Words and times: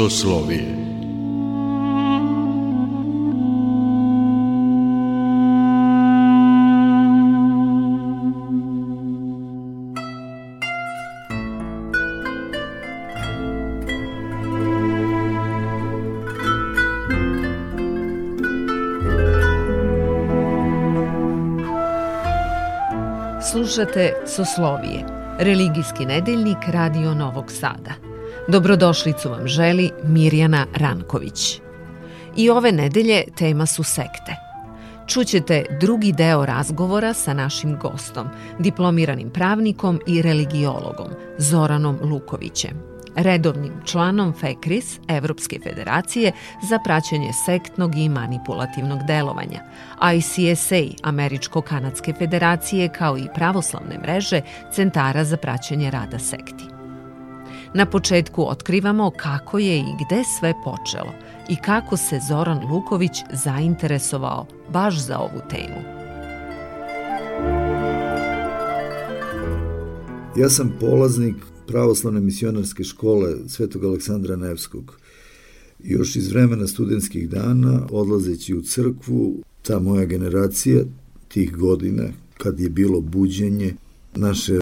soslovije. 0.00 0.80
Slušate 23.52 24.12
Soslovije, 24.26 25.04
religijski 25.38 26.06
nedeljnik 26.06 26.56
Radio 26.68 27.14
Novog 27.14 27.52
Sada. 27.52 28.09
Dobrodošlicu 28.48 29.28
vam 29.28 29.46
želi 29.46 29.90
Mirjana 30.04 30.66
Ranković. 30.74 31.60
I 32.36 32.50
ove 32.50 32.72
nedelje 32.72 33.24
tema 33.38 33.66
su 33.66 33.82
sekte. 33.82 34.36
Čućete 35.06 35.64
drugi 35.80 36.12
deo 36.12 36.46
razgovora 36.46 37.14
sa 37.14 37.34
našim 37.34 37.78
gostom, 37.78 38.28
diplomiranim 38.58 39.30
pravnikom 39.30 40.00
i 40.06 40.22
religiologom 40.22 41.08
Zoranom 41.38 41.98
Lukovićem 42.02 42.90
redovnim 43.16 43.72
članom 43.84 44.32
FEKRIS, 44.32 44.98
Evropske 45.08 45.58
federacije 45.62 46.32
za 46.62 46.78
praćenje 46.78 47.32
sektnog 47.46 47.96
i 47.96 48.08
manipulativnog 48.08 48.98
delovanja, 49.06 49.60
ICSA, 50.14 50.82
Američko-Kanadske 51.02 52.18
federacije, 52.18 52.88
kao 52.88 53.18
i 53.18 53.28
pravoslavne 53.34 53.98
mreže 53.98 54.40
Centara 54.72 55.24
za 55.24 55.36
praćenje 55.36 55.90
rada 55.90 56.18
sekti. 56.18 56.79
Na 57.74 57.86
početku 57.86 58.44
otkrivamo 58.48 59.10
kako 59.16 59.58
je 59.58 59.78
i 59.78 59.82
gde 59.82 60.22
sve 60.38 60.54
počelo 60.64 61.12
i 61.48 61.56
kako 61.56 61.96
se 61.96 62.20
Zoran 62.28 62.70
Luković 62.70 63.12
zainteresovao 63.32 64.46
baš 64.72 65.06
za 65.06 65.18
ovu 65.18 65.40
temu. 65.50 66.00
Ja 70.36 70.48
sam 70.48 70.76
polaznik 70.80 71.36
pravoslavne 71.66 72.20
misionarske 72.20 72.84
škole 72.84 73.36
Svetog 73.48 73.84
Aleksandra 73.84 74.36
Nevskog. 74.36 75.00
Još 75.78 76.16
iz 76.16 76.32
vremena 76.32 76.66
studentskih 76.66 77.28
dana, 77.28 77.86
odlazeći 77.90 78.54
u 78.54 78.62
crkvu, 78.62 79.42
ta 79.62 79.78
moja 79.78 80.04
generacija 80.04 80.82
tih 81.28 81.56
godina, 81.56 82.04
kad 82.38 82.60
je 82.60 82.70
bilo 82.70 83.00
buđenje 83.00 83.74
naše 84.14 84.54
e, 84.54 84.60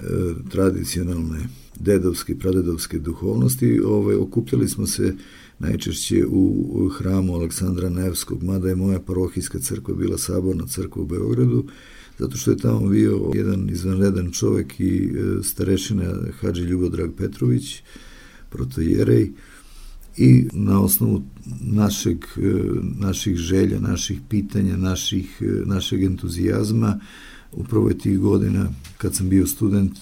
tradicionalne 0.49 1.39
dedovske 1.79 2.37
pradedovske 2.39 2.99
duhovnosti, 2.99 3.79
ovaj, 3.85 4.15
okupljali 4.15 4.67
smo 4.67 4.87
se 4.87 5.15
najčešće 5.59 6.25
u, 6.25 6.67
u 6.69 6.89
hramu 6.89 7.33
Aleksandra 7.33 7.89
Nevskog, 7.89 8.43
mada 8.43 8.69
je 8.69 8.75
moja 8.75 8.99
parohijska 8.99 9.59
crkva 9.59 9.95
bila 9.95 10.17
saborna 10.17 10.67
crkva 10.67 11.01
u 11.01 11.05
Beogradu, 11.05 11.65
zato 12.19 12.37
što 12.37 12.51
je 12.51 12.57
tamo 12.57 12.89
bio 12.89 13.31
jedan 13.35 13.69
izvanredan 13.69 14.31
čovek 14.31 14.79
i 14.79 15.05
e, 15.05 15.43
starešina 15.43 16.13
Hadži 16.41 16.63
Ljubodrag 16.63 17.11
Petrović, 17.17 17.81
protojerej, 18.49 19.31
i 20.17 20.47
na 20.53 20.81
osnovu 20.81 21.23
našeg, 21.61 22.17
e, 22.37 22.41
naših 22.81 23.35
želja, 23.35 23.79
naših 23.79 24.19
pitanja, 24.29 24.77
naših, 24.77 25.41
e, 25.41 25.45
našeg 25.65 26.03
entuzijazma, 26.03 26.99
upravo 27.51 27.89
je 27.89 27.97
tih 27.97 28.19
godina 28.19 28.69
kad 28.97 29.15
sam 29.15 29.29
bio 29.29 29.47
student 29.47 29.93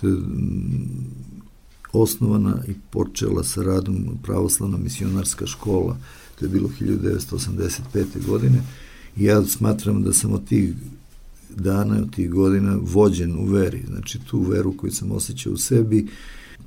osnovana 1.94 2.64
i 2.68 2.74
počela 2.90 3.44
sa 3.44 3.64
radom 3.64 4.18
pravoslavna 4.24 4.78
misionarska 4.78 5.46
škola, 5.46 5.98
to 6.40 6.46
je 6.46 6.50
bilo 6.50 6.70
1985. 6.82 8.06
godine 8.28 8.62
i 9.18 9.24
ja 9.24 9.46
smatram 9.46 10.04
da 10.04 10.14
sam 10.14 10.34
od 10.34 10.48
tih 10.48 10.74
dana, 11.56 11.98
od 12.02 12.16
tih 12.16 12.30
godina 12.30 12.78
vođen 12.82 13.36
u 13.36 13.46
veri. 13.46 13.84
Znači 13.88 14.20
tu 14.20 14.40
veru 14.40 14.78
koju 14.78 14.92
sam 14.92 15.12
osjećao 15.12 15.54
u 15.54 15.58
sebi, 15.58 16.08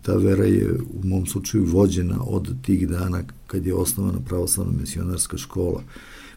ta 0.02 0.16
vera 0.16 0.44
je 0.44 0.72
u 0.72 1.06
mom 1.06 1.26
slučaju 1.26 1.64
vođena 1.64 2.22
od 2.24 2.62
tih 2.62 2.88
dana 2.88 3.22
kad 3.46 3.66
je 3.66 3.74
osnovana 3.74 4.18
pravoslavna 4.20 4.72
misionarska 4.80 5.38
škola. 5.38 5.82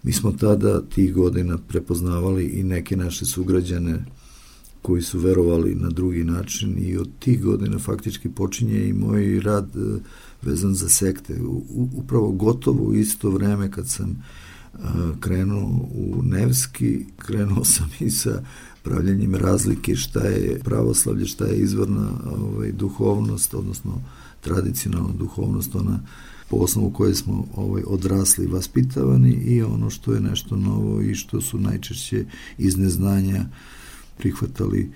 Mi 0.03 0.13
smo 0.13 0.31
tada 0.31 0.81
tih 0.81 1.13
godina 1.13 1.57
prepoznavali 1.57 2.45
i 2.45 2.63
neke 2.63 2.97
naše 2.97 3.25
sugrađane 3.25 4.05
koji 4.83 5.01
su 5.01 5.19
verovali 5.19 5.75
na 5.75 5.89
drugi 5.89 6.23
način 6.23 6.75
i 6.79 6.97
od 6.97 7.09
tih 7.19 7.43
godina 7.43 7.79
faktički 7.79 8.29
počinje 8.29 8.87
i 8.87 8.93
moj 8.93 9.39
rad 9.39 9.69
e, 9.75 9.99
vezan 10.41 10.73
za 10.73 10.89
sekte. 10.89 11.41
U, 11.41 11.87
upravo 11.93 12.31
gotovo 12.31 12.93
isto 12.93 13.29
vreme 13.29 13.71
kad 13.71 13.89
sam 13.89 14.23
krenuo 15.19 15.89
u 15.93 16.23
Nevski, 16.23 17.05
krenuo 17.17 17.65
sam 17.65 17.89
i 17.99 18.09
sa 18.11 18.43
pravljanjem 18.83 19.35
razlike 19.35 19.95
šta 19.95 20.19
je 20.19 20.59
pravoslavlje, 20.59 21.25
šta 21.25 21.45
je 21.45 21.57
izvorna 21.57 22.09
ovaj, 22.25 22.71
duhovnost, 22.71 23.53
odnosno 23.53 24.01
tradicionalna 24.41 25.13
duhovnost, 25.13 25.75
ona 25.75 25.99
po 26.49 26.57
osnovu 26.57 26.91
koje 26.91 27.15
smo 27.15 27.47
ovaj, 27.55 27.83
odrasli 27.87 28.47
vaspitavani 28.47 29.31
i 29.31 29.61
ono 29.61 29.89
što 29.89 30.13
je 30.13 30.21
nešto 30.21 30.55
novo 30.55 31.01
i 31.01 31.15
što 31.15 31.41
su 31.41 31.59
najčešće 31.59 32.25
iz 32.57 32.77
neznanja 32.77 33.45
prihvatali 34.17 34.91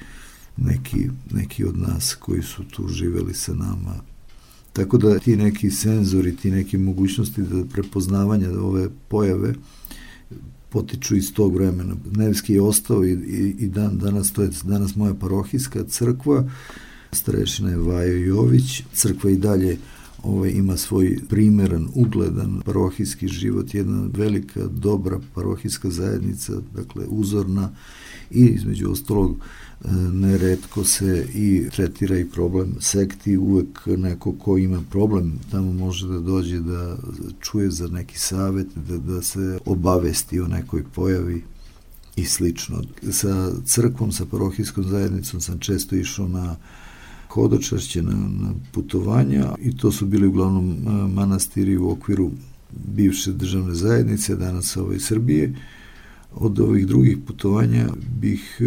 neki, 0.57 1.09
neki 1.31 1.66
od 1.66 1.78
nas 1.78 2.16
koji 2.16 2.41
su 2.41 2.63
tu 2.63 2.88
živeli 2.88 3.33
sa 3.33 3.53
nama 3.53 4.01
Tako 4.78 4.97
da 4.97 5.19
ti 5.19 5.35
neki 5.35 5.72
senzori, 5.72 6.35
ti 6.35 6.51
neke 6.51 6.78
mogućnosti 6.78 7.41
da 7.41 7.66
prepoznavanja 7.66 8.50
ove 8.61 8.89
pojave 9.07 9.53
potiču 10.69 11.16
iz 11.16 11.33
tog 11.33 11.55
vremena. 11.55 11.95
Nevski 12.11 12.53
je 12.53 12.61
ostao 12.61 13.05
i, 13.05 13.11
i, 13.11 13.55
i 13.59 13.67
dan 13.67 13.97
danas, 13.97 14.33
to 14.33 14.41
je 14.41 14.50
danas 14.63 14.95
moja 14.95 15.13
parohijska 15.13 15.84
crkva, 15.84 16.49
starešina 17.11 17.69
je 17.69 17.78
Vajo 17.78 18.17
Jović, 18.17 18.84
crkva 18.94 19.29
i 19.29 19.38
dalje 19.38 19.78
ovaj, 20.27 20.49
ima 20.49 20.77
svoj 20.77 21.19
primeran, 21.29 21.88
ugledan 21.95 22.61
parohijski 22.65 23.27
život, 23.27 23.73
jedna 23.73 24.09
velika, 24.13 24.67
dobra 24.67 25.19
parohijska 25.35 25.89
zajednica, 25.89 26.53
dakle 26.75 27.05
uzorna 27.09 27.69
i 28.31 28.45
između 28.45 28.91
ostalog 28.91 29.37
neretko 30.13 30.83
se 30.83 31.27
i 31.33 31.69
tretira 31.75 32.17
i 32.17 32.25
problem 32.25 32.75
sekti, 32.79 33.37
uvek 33.37 33.85
neko 33.85 34.31
ko 34.31 34.57
ima 34.57 34.83
problem 34.89 35.39
tamo 35.51 35.73
može 35.73 36.07
da 36.07 36.19
dođe 36.19 36.59
da 36.59 36.97
čuje 37.41 37.71
za 37.71 37.87
neki 37.87 38.19
savet, 38.19 38.67
da, 38.75 38.97
da 38.97 39.21
se 39.21 39.59
obavesti 39.66 40.39
o 40.39 40.47
nekoj 40.47 40.83
pojavi 40.95 41.43
i 42.16 42.25
slično. 42.25 42.81
Sa 43.11 43.51
crkvom, 43.66 44.11
sa 44.11 44.25
parohijskom 44.25 44.83
zajednicom 44.83 45.41
sam 45.41 45.59
često 45.59 45.95
išao 45.95 46.27
na 46.27 46.55
hodočašće, 47.41 48.03
na, 48.03 48.15
na 48.15 48.53
putovanja 48.71 49.55
i 49.61 49.77
to 49.77 49.91
su 49.91 50.05
bili 50.05 50.27
uglavnom 50.27 50.77
manastiri 51.13 51.77
u 51.77 51.89
okviru 51.89 52.31
bivše 52.71 53.31
državne 53.31 53.73
zajednice, 53.75 54.35
danas 54.35 54.77
ove 54.77 54.99
Srbije. 54.99 55.55
Od 56.35 56.59
ovih 56.59 56.87
drugih 56.87 57.17
putovanja 57.27 57.87
bih 58.21 58.61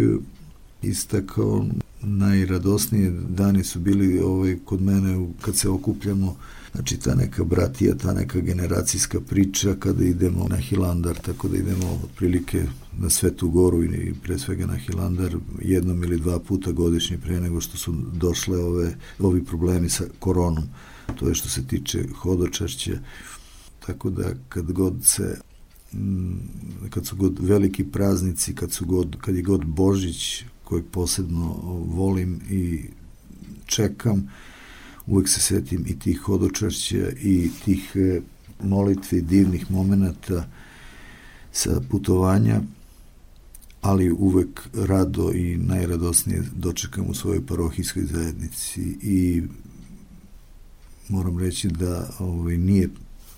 istakao 0.81 1.65
najradosnije 2.01 3.11
dani 3.29 3.63
su 3.63 3.79
bili 3.79 4.19
ovaj, 4.19 4.57
kod 4.65 4.81
mene 4.81 5.27
kad 5.41 5.55
se 5.55 5.69
okupljamo 5.69 6.35
znači 6.73 6.97
ta 6.99 7.15
neka 7.15 7.43
bratija, 7.43 7.95
ta 7.95 8.13
neka 8.13 8.39
generacijska 8.39 9.19
priča 9.21 9.75
kada 9.79 10.03
idemo 10.03 10.47
na 10.49 10.55
Hilandar, 10.55 11.15
tako 11.15 11.47
da 11.47 11.57
idemo 11.57 11.99
otprilike 12.03 12.65
na 12.99 13.09
Svetu 13.09 13.49
Goru 13.49 13.83
i 13.83 14.13
pre 14.23 14.39
svega 14.39 14.65
na 14.65 14.75
Hilandar 14.75 15.35
jednom 15.61 16.03
ili 16.03 16.19
dva 16.19 16.39
puta 16.39 16.71
godišnje 16.71 17.17
pre 17.17 17.41
nego 17.41 17.61
što 17.61 17.77
su 17.77 17.93
došle 18.13 18.57
ove, 18.57 18.95
ovi 19.19 19.45
problemi 19.45 19.89
sa 19.89 20.03
koronom. 20.19 20.63
To 21.19 21.27
je 21.27 21.35
što 21.35 21.49
se 21.49 21.67
tiče 21.67 22.03
hodočašća. 22.15 22.99
Tako 23.85 24.09
da 24.09 24.33
kad 24.49 24.71
god 24.71 24.95
se 25.03 25.39
mm, 25.93 26.33
kad 26.89 27.05
su 27.05 27.15
god 27.15 27.39
veliki 27.39 27.83
praznici, 27.83 28.55
kad 28.55 28.71
su 28.71 28.85
god, 28.85 29.17
kad 29.21 29.35
je 29.35 29.41
god 29.41 29.65
Božić, 29.65 30.43
koji 30.63 30.83
posebno 30.83 31.53
volim 31.85 32.39
i 32.49 32.83
čekam. 33.65 34.29
Uvek 35.11 35.29
se 35.29 35.39
setim 35.39 35.83
i 35.87 35.99
tih 35.99 36.19
hodočašća 36.19 37.09
i 37.21 37.49
tih 37.65 37.91
e, 37.95 38.21
molitvi, 38.63 39.21
divnih 39.21 39.71
momenta 39.71 40.47
sa 41.51 41.81
putovanja, 41.89 42.61
ali 43.81 44.11
uvek 44.11 44.69
rado 44.73 45.31
i 45.33 45.57
najradosnije 45.57 46.43
dočekam 46.55 47.05
u 47.09 47.13
svojoj 47.13 47.45
parohijskoj 47.45 48.03
zajednici 48.03 48.81
i 49.01 49.43
moram 51.09 51.39
reći 51.39 51.67
da 51.67 52.09
ovaj, 52.19 52.57
nije 52.57 52.89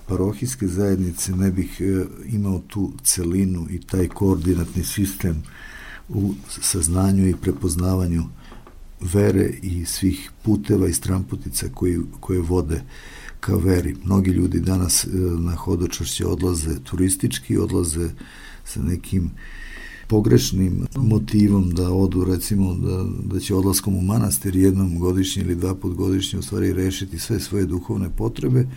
parohijske 0.08 0.68
zajednice 0.68 1.36
ne 1.36 1.52
bih 1.52 1.82
e, 1.82 2.06
imao 2.26 2.60
tu 2.68 2.92
celinu 3.04 3.68
i 3.70 3.82
taj 3.82 4.08
koordinatni 4.08 4.84
sistem 4.84 5.44
u 6.10 6.34
saznanju 6.62 7.28
i 7.28 7.36
prepoznavanju 7.42 8.24
vere 9.14 9.50
i 9.62 9.86
svih 9.86 10.32
puteva 10.44 10.88
i 10.88 10.94
stramputica 10.94 11.68
koji, 11.74 12.00
koje 12.20 12.42
vode 12.42 12.84
ka 13.40 13.56
veri. 13.56 13.96
Mnogi 14.04 14.32
ljudi 14.32 14.60
danas 14.60 15.04
e, 15.04 15.08
na 15.40 15.56
hodočašće 15.56 16.26
odlaze 16.26 16.80
turistički, 16.84 17.58
odlaze 17.58 18.10
sa 18.64 18.82
nekim 18.82 19.32
pogrešnim 20.08 20.86
motivom 20.96 21.70
da 21.70 21.92
odu 21.92 22.24
recimo 22.24 22.74
da, 22.74 23.06
da 23.34 23.40
će 23.40 23.56
odlaskom 23.56 23.96
u 23.96 24.02
manastir 24.02 24.56
jednom 24.56 25.00
godišnje 25.00 25.42
ili 25.44 25.56
dva 25.56 25.76
put 25.76 25.96
godišnje 25.96 26.40
u 26.40 26.42
stvari 26.42 26.74
rešiti 26.74 27.20
sve 27.20 27.40
svoje 27.40 27.66
duhovne 27.66 28.10
potrebe 28.18 28.68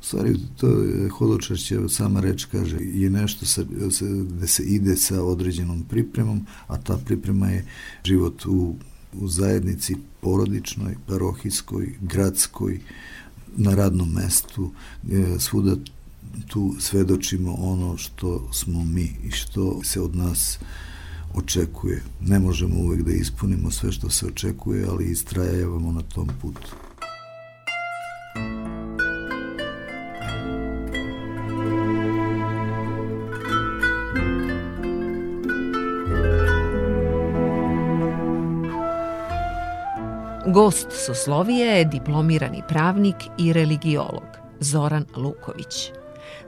u 0.00 0.04
stvari 0.04 0.36
to 0.56 0.84
hodočašće 1.18 1.78
sama 1.88 2.20
reč 2.20 2.44
kaže 2.44 2.76
je 2.80 3.10
nešto 3.10 3.46
sa, 3.46 3.64
sa, 3.90 4.04
gde 4.04 4.46
se 4.46 4.62
ide 4.62 4.96
sa 4.96 5.22
određenom 5.22 5.82
pripremom 5.82 6.46
a 6.66 6.76
ta 6.76 6.98
priprema 7.04 7.48
je 7.48 7.64
život 8.04 8.46
u, 8.46 8.74
u 9.12 9.28
zajednici 9.28 9.96
porodičnoj, 10.20 10.96
parohijskoj, 11.06 11.94
gradskoj, 12.00 12.80
na 13.56 13.74
radnom 13.74 14.12
mestu, 14.12 14.70
svuda 15.38 15.76
tu 16.46 16.74
svedočimo 16.78 17.54
ono 17.54 17.96
što 17.96 18.52
smo 18.52 18.84
mi 18.84 19.16
i 19.24 19.30
što 19.30 19.80
se 19.84 20.00
od 20.00 20.16
nas 20.16 20.58
očekuje. 21.34 22.02
Ne 22.20 22.38
možemo 22.38 22.80
uvek 22.80 23.02
da 23.02 23.12
ispunimo 23.12 23.70
sve 23.70 23.92
što 23.92 24.10
se 24.10 24.26
očekuje, 24.26 24.86
ali 24.88 25.10
istrajavamo 25.10 25.92
na 25.92 26.02
tom 26.02 26.28
putu. 26.42 26.76
Gost 40.60 40.86
Soslovije 41.06 41.66
je 41.66 41.84
diplomirani 41.84 42.62
pravnik 42.68 43.16
i 43.38 43.52
religiolog 43.52 44.26
Zoran 44.58 45.04
Luković. 45.16 45.92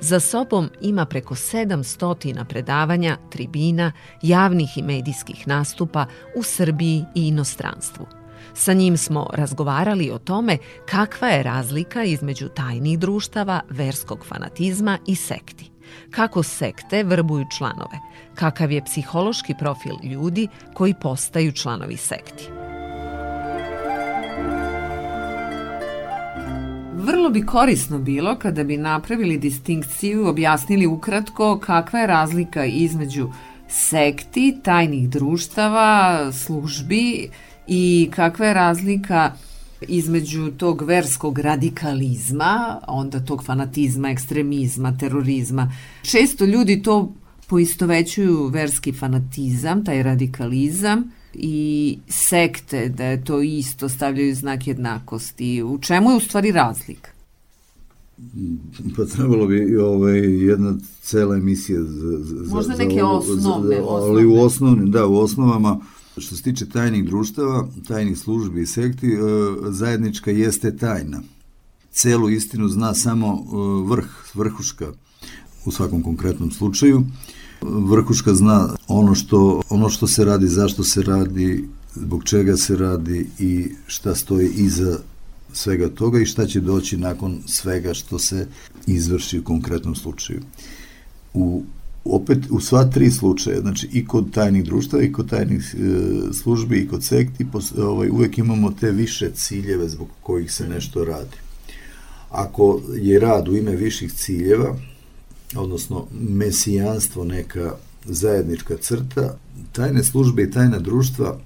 Za 0.00 0.20
sobom 0.20 0.70
ima 0.80 1.06
preko 1.06 1.34
700 1.34 2.44
predavanja, 2.44 3.16
tribina, 3.30 3.92
javnih 4.22 4.78
i 4.78 4.82
medijskih 4.82 5.48
nastupa 5.48 6.06
u 6.36 6.42
Srbiji 6.42 7.04
i 7.14 7.28
inostranstvu. 7.28 8.06
Sa 8.54 8.72
njim 8.72 8.96
smo 8.96 9.30
razgovarali 9.32 10.10
o 10.10 10.18
tome 10.18 10.58
kakva 10.86 11.28
je 11.28 11.42
razlika 11.42 12.04
između 12.04 12.48
tajnih 12.48 12.98
društava, 12.98 13.60
verskog 13.70 14.26
fanatizma 14.26 14.98
i 15.06 15.16
sekti. 15.16 15.70
Kako 16.10 16.42
sekte 16.42 17.04
vrbuju 17.04 17.44
članove, 17.58 17.98
kakav 18.34 18.72
je 18.72 18.84
psihološki 18.84 19.54
profil 19.58 19.94
ljudi 20.02 20.48
koji 20.74 20.94
postaju 21.00 21.52
članovi 21.52 21.96
sekti. 21.96 22.61
Vrlo 27.22 27.30
bi 27.30 27.46
korisno 27.46 27.98
bilo 27.98 28.36
kada 28.38 28.64
bi 28.64 28.76
napravili 28.76 29.38
distinkciju, 29.38 30.26
objasnili 30.26 30.86
ukratko 30.86 31.58
kakva 31.58 31.98
je 32.00 32.06
razlika 32.06 32.64
između 32.64 33.28
sekti, 33.68 34.58
tajnih 34.62 35.08
društava, 35.08 36.32
službi 36.32 37.28
i 37.66 38.10
kakva 38.14 38.46
je 38.46 38.54
razlika 38.54 39.32
između 39.80 40.50
tog 40.50 40.82
verskog 40.82 41.38
radikalizma, 41.38 42.80
onda 42.88 43.20
tog 43.24 43.44
fanatizma, 43.44 44.10
ekstremizma, 44.10 44.96
terorizma. 44.98 45.72
Često 46.02 46.44
ljudi 46.44 46.82
to 46.82 47.12
poistovećuju 47.46 48.46
verski 48.46 48.92
fanatizam, 48.92 49.84
taj 49.84 50.02
radikalizam, 50.02 51.12
i 51.34 51.98
sekte, 52.08 52.88
da 52.88 53.04
je 53.04 53.24
to 53.24 53.40
isto, 53.40 53.88
stavljaju 53.88 54.34
znak 54.34 54.66
jednakosti. 54.66 55.62
U 55.62 55.78
čemu 55.78 56.10
je 56.10 56.16
u 56.16 56.20
stvari 56.20 56.52
razlika? 56.52 57.10
Pa 58.96 59.04
trebalo 59.04 59.46
bi 59.46 59.76
ovaj, 59.76 60.18
jedna 60.46 60.74
cela 61.02 61.36
emisija 61.36 61.82
za, 61.82 62.18
za, 62.18 62.54
Možda 62.54 62.76
neke 62.76 62.94
za, 62.94 63.06
osnovne, 63.06 63.76
za, 63.76 63.82
osnovne. 63.82 64.10
Ali 64.10 64.26
u 64.26 64.40
osnovnim, 64.40 64.90
da, 64.90 65.06
u 65.06 65.16
osnovama 65.16 65.80
što 66.16 66.36
se 66.36 66.42
tiče 66.42 66.68
tajnih 66.68 67.04
društava, 67.04 67.68
tajnih 67.88 68.18
službi 68.18 68.62
i 68.62 68.66
sekti, 68.66 69.06
e, 69.06 69.18
zajednička 69.70 70.30
jeste 70.30 70.76
tajna. 70.76 71.22
Celu 71.90 72.30
istinu 72.30 72.68
zna 72.68 72.94
samo 72.94 73.26
e, 73.28 73.88
vrh, 73.88 74.34
vrhuška 74.34 74.92
u 75.64 75.70
svakom 75.70 76.02
konkretnom 76.02 76.50
slučaju. 76.50 77.02
Vrhuška 77.62 78.34
zna 78.34 78.68
ono 78.88 79.14
što, 79.14 79.62
ono 79.68 79.88
što 79.88 80.06
se 80.06 80.24
radi, 80.24 80.48
zašto 80.48 80.84
se 80.84 81.02
radi, 81.02 81.68
zbog 81.94 82.24
čega 82.24 82.56
se 82.56 82.76
radi 82.76 83.26
i 83.38 83.68
šta 83.86 84.14
stoji 84.14 84.50
iza 84.56 84.98
svega 85.52 85.88
toga 85.88 86.20
i 86.20 86.26
šta 86.26 86.46
će 86.46 86.60
doći 86.60 86.96
nakon 86.96 87.38
svega 87.46 87.94
što 87.94 88.18
se 88.18 88.46
izvrši 88.86 89.38
u 89.38 89.44
konkretnom 89.44 89.94
slučaju. 89.94 90.40
U 91.34 91.62
opet 92.04 92.38
u 92.50 92.60
sva 92.60 92.84
tri 92.84 93.10
slučaja, 93.10 93.60
znači 93.60 93.88
i 93.92 94.06
kod 94.06 94.32
tajnih 94.32 94.64
društava 94.64 95.02
i 95.02 95.12
kod 95.12 95.30
tajnih 95.30 95.74
e, 95.74 96.32
službi 96.32 96.78
i 96.78 96.88
kod 96.88 97.04
sekti, 97.04 97.46
pos, 97.52 97.72
ovaj, 97.78 98.08
uvek 98.08 98.38
imamo 98.38 98.70
te 98.80 98.90
više 98.90 99.30
ciljeve 99.34 99.88
zbog 99.88 100.08
kojih 100.22 100.52
se 100.52 100.68
nešto 100.68 101.04
radi. 101.04 101.36
Ako 102.30 102.80
je 102.94 103.20
rad 103.20 103.48
u 103.48 103.56
ime 103.56 103.76
viših 103.76 104.12
ciljeva, 104.12 104.76
odnosno 105.56 106.06
mesijanstvo 106.20 107.24
neka 107.24 107.74
zajednička 108.04 108.76
crta, 108.76 109.36
tajne 109.72 110.04
službe 110.04 110.42
i 110.42 110.50
tajna 110.50 110.78
društva 110.78 111.38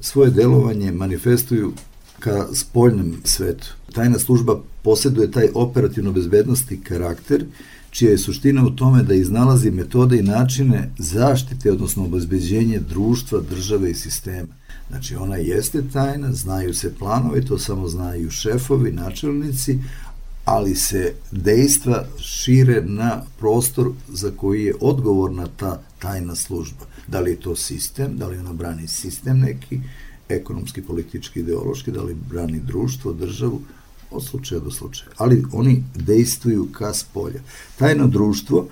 svoje 0.00 0.30
delovanje 0.30 0.92
manifestuju 0.92 1.72
ka 2.18 2.46
spoljnom 2.54 3.16
svetu. 3.24 3.66
Tajna 3.92 4.18
služba 4.18 4.60
posjeduje 4.82 5.30
taj 5.30 5.48
operativno 5.54 6.12
bezbednosti 6.12 6.80
karakter, 6.80 7.44
čija 7.90 8.10
je 8.10 8.18
suština 8.18 8.66
u 8.66 8.70
tome 8.70 9.02
da 9.02 9.14
iznalazi 9.14 9.70
metode 9.70 10.18
i 10.18 10.22
načine 10.22 10.90
zaštite, 10.98 11.72
odnosno 11.72 12.04
obezbeđenje 12.04 12.78
društva, 12.78 13.40
države 13.50 13.90
i 13.90 13.94
sistema. 13.94 14.54
Znači, 14.88 15.16
ona 15.16 15.36
jeste 15.36 15.82
tajna, 15.92 16.32
znaju 16.32 16.74
se 16.74 16.94
planovi, 16.94 17.44
to 17.44 17.58
samo 17.58 17.88
znaju 17.88 18.30
šefovi, 18.30 18.92
načelnici, 18.92 19.78
ali 20.44 20.74
se 20.74 21.14
dejstva 21.30 22.04
šire 22.18 22.82
na 22.84 23.22
prostor 23.38 23.90
za 24.08 24.30
koji 24.36 24.64
je 24.64 24.74
odgovorna 24.80 25.46
ta 25.56 25.82
tajna 25.98 26.34
služba. 26.34 26.86
Da 27.06 27.20
li 27.20 27.30
je 27.30 27.40
to 27.40 27.56
sistem, 27.56 28.16
da 28.16 28.28
li 28.28 28.38
ona 28.38 28.52
brani 28.52 28.88
sistem 28.88 29.38
neki, 29.38 29.80
ekonomski, 30.28 30.82
politički, 30.82 31.40
ideološki, 31.40 31.92
da 31.92 32.02
li 32.02 32.14
brani 32.14 32.60
društvo, 32.66 33.12
državu, 33.12 33.60
od 34.10 34.24
slučaja 34.24 34.60
do 34.60 34.70
slučaja. 34.70 35.10
Ali 35.16 35.44
oni 35.52 35.84
dejstvuju 35.94 36.68
ka 36.72 36.94
spolja. 36.94 37.40
Tajno 37.78 38.06
društvo 38.06 38.68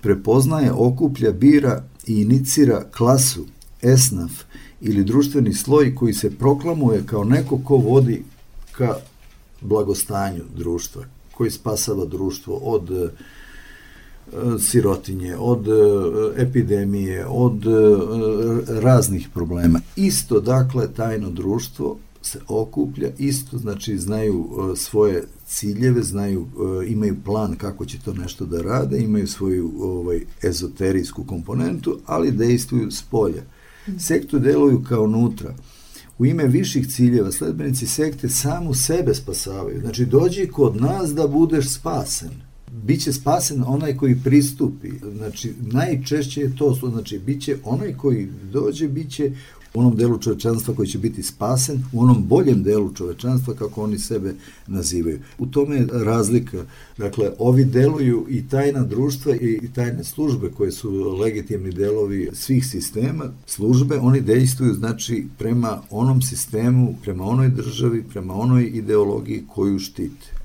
prepoznaje, 0.00 0.72
okuplja, 0.72 1.32
bira 1.32 1.84
i 2.06 2.20
inicira 2.20 2.84
klasu, 2.90 3.46
esnaf 3.82 4.32
ili 4.80 5.04
društveni 5.04 5.54
sloj 5.54 5.94
koji 5.94 6.14
se 6.14 6.30
proklamuje 6.30 7.02
kao 7.06 7.24
neko 7.24 7.58
ko 7.58 7.76
vodi 7.76 8.24
ka 8.72 8.96
blagostanju 9.64 10.44
društva, 10.56 11.04
koji 11.32 11.50
spasava 11.50 12.04
društvo 12.04 12.54
od 12.56 12.90
e, 12.90 13.08
sirotinje, 14.58 15.36
od 15.36 15.68
e, 15.68 16.42
epidemije, 16.42 17.26
od 17.26 17.66
e, 17.66 17.70
raznih 18.80 19.28
problema. 19.34 19.80
Isto, 19.96 20.40
dakle, 20.40 20.92
tajno 20.92 21.30
društvo 21.30 21.98
se 22.22 22.40
okuplja, 22.48 23.08
isto, 23.18 23.58
znači, 23.58 23.98
znaju 23.98 24.48
svoje 24.76 25.24
ciljeve, 25.46 26.02
znaju, 26.02 26.46
imaju 26.86 27.16
plan 27.24 27.56
kako 27.56 27.84
će 27.84 27.98
to 28.04 28.14
nešto 28.14 28.46
da 28.46 28.62
rade, 28.62 28.98
imaju 28.98 29.26
svoju 29.26 29.72
ovaj, 29.78 30.20
ezoterijsku 30.42 31.24
komponentu, 31.24 31.98
ali 32.06 32.30
dejstvuju 32.30 32.90
s 32.90 33.02
polja. 33.02 33.42
Sektu 33.98 34.38
deluju 34.38 34.84
kao 34.88 35.06
nutra 35.06 35.54
u 36.18 36.26
ime 36.26 36.46
viših 36.46 36.88
ciljeva 36.88 37.32
sledbenici 37.32 37.86
sekte 37.86 38.28
samu 38.28 38.74
sebe 38.74 39.14
spasavaju. 39.14 39.80
Znači, 39.80 40.06
dođi 40.06 40.46
kod 40.46 40.76
nas 40.76 41.14
da 41.14 41.26
budeš 41.26 41.68
spasen. 41.68 42.30
Biće 42.82 43.12
spasen 43.12 43.64
onaj 43.66 43.96
koji 43.96 44.20
pristupi. 44.24 44.90
Znači, 45.16 45.52
najčešće 45.60 46.40
je 46.40 46.56
to, 46.56 46.74
znači, 46.92 47.18
biće 47.18 47.56
onaj 47.64 47.94
koji 47.96 48.28
dođe, 48.52 48.88
biće 48.88 49.32
u 49.74 49.80
onom 49.80 49.96
delu 49.96 50.18
čovečanstva 50.18 50.74
koji 50.74 50.88
će 50.88 50.98
biti 50.98 51.22
spasen, 51.22 51.84
u 51.92 52.02
onom 52.02 52.24
boljem 52.26 52.62
delu 52.62 52.92
čovečanstva 52.94 53.54
kako 53.54 53.82
oni 53.82 53.98
sebe 53.98 54.34
nazivaju. 54.66 55.18
U 55.38 55.46
tome 55.46 55.76
je 55.76 55.86
razlika. 55.92 56.64
Dakle, 56.98 57.30
ovi 57.38 57.64
deluju 57.64 58.26
i 58.28 58.48
tajna 58.48 58.82
društva 58.82 59.34
i 59.34 59.68
tajne 59.74 60.04
službe 60.04 60.50
koje 60.50 60.72
su 60.72 61.16
legitimni 61.20 61.72
delovi 61.72 62.30
svih 62.32 62.66
sistema, 62.66 63.24
službe, 63.46 63.98
oni 63.98 64.20
dejstvuju 64.20 64.74
znači 64.74 65.26
prema 65.38 65.82
onom 65.90 66.22
sistemu, 66.22 66.94
prema 67.02 67.24
onoj 67.24 67.48
državi, 67.48 68.04
prema 68.12 68.34
onoj 68.34 68.70
ideologiji 68.74 69.44
koju 69.48 69.78
štite. 69.78 70.43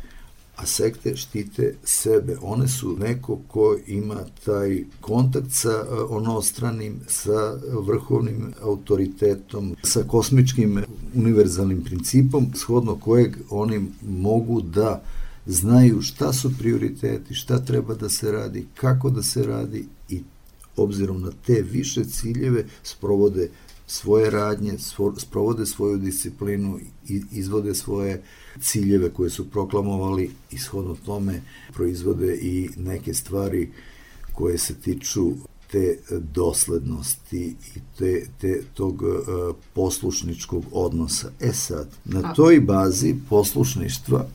A 0.62 0.66
sekte 0.66 1.16
štite 1.16 1.76
sebe. 1.84 2.38
One 2.42 2.68
su 2.68 2.98
neko 3.00 3.40
ko 3.48 3.78
ima 3.88 4.24
taj 4.46 4.84
kontakt 5.02 5.52
sa 5.52 5.70
e, 5.70 5.94
onostranim, 6.10 7.00
sa 7.08 7.58
vrhovnim 7.72 8.54
autoritetom, 8.62 9.76
sa 9.84 10.04
kosmičkim 10.04 10.84
univerzalnim 11.16 11.84
principom, 11.84 12.48
shodno 12.56 12.96
kojeg 12.96 13.38
oni 13.50 13.86
mogu 14.02 14.62
da 14.62 15.02
znaju 15.46 16.02
šta 16.02 16.34
su 16.34 16.52
prioriteti, 16.60 17.34
šta 17.34 17.60
treba 17.60 17.96
da 17.96 18.10
se 18.10 18.32
radi, 18.32 18.66
kako 18.76 19.10
da 19.10 19.24
se 19.24 19.44
radi 19.44 19.86
i 20.10 20.22
obzirom 20.78 21.22
na 21.22 21.32
te 21.46 21.62
više 21.62 22.06
ciljeve 22.06 22.66
sprovode 22.84 23.50
svoje 23.92 24.30
radnje, 24.30 24.74
sprovode 25.18 25.66
svoju 25.66 25.98
disciplinu 25.98 26.80
i 27.08 27.22
izvode 27.32 27.76
svoje 27.76 28.24
ciljeve 28.62 29.10
koje 29.10 29.30
su 29.30 29.50
proklamovali 29.50 30.32
i 30.52 30.58
shodno 30.58 30.98
tome 31.06 31.42
proizvode 31.74 32.36
i 32.36 32.70
neke 32.78 33.14
stvari 33.14 33.70
koje 34.34 34.58
se 34.58 34.74
tiču 34.74 35.32
te 35.72 35.98
doslednosti 36.34 37.56
i 37.76 37.80
te, 37.98 38.26
te 38.42 38.64
tog 38.74 39.02
uh, 39.02 39.56
poslušničkog 39.74 40.64
odnosa. 40.72 41.32
E 41.40 41.54
sad, 41.54 41.88
na 42.06 42.34
toj 42.34 42.60
bazi 42.60 43.16
poslušništva 43.30 44.28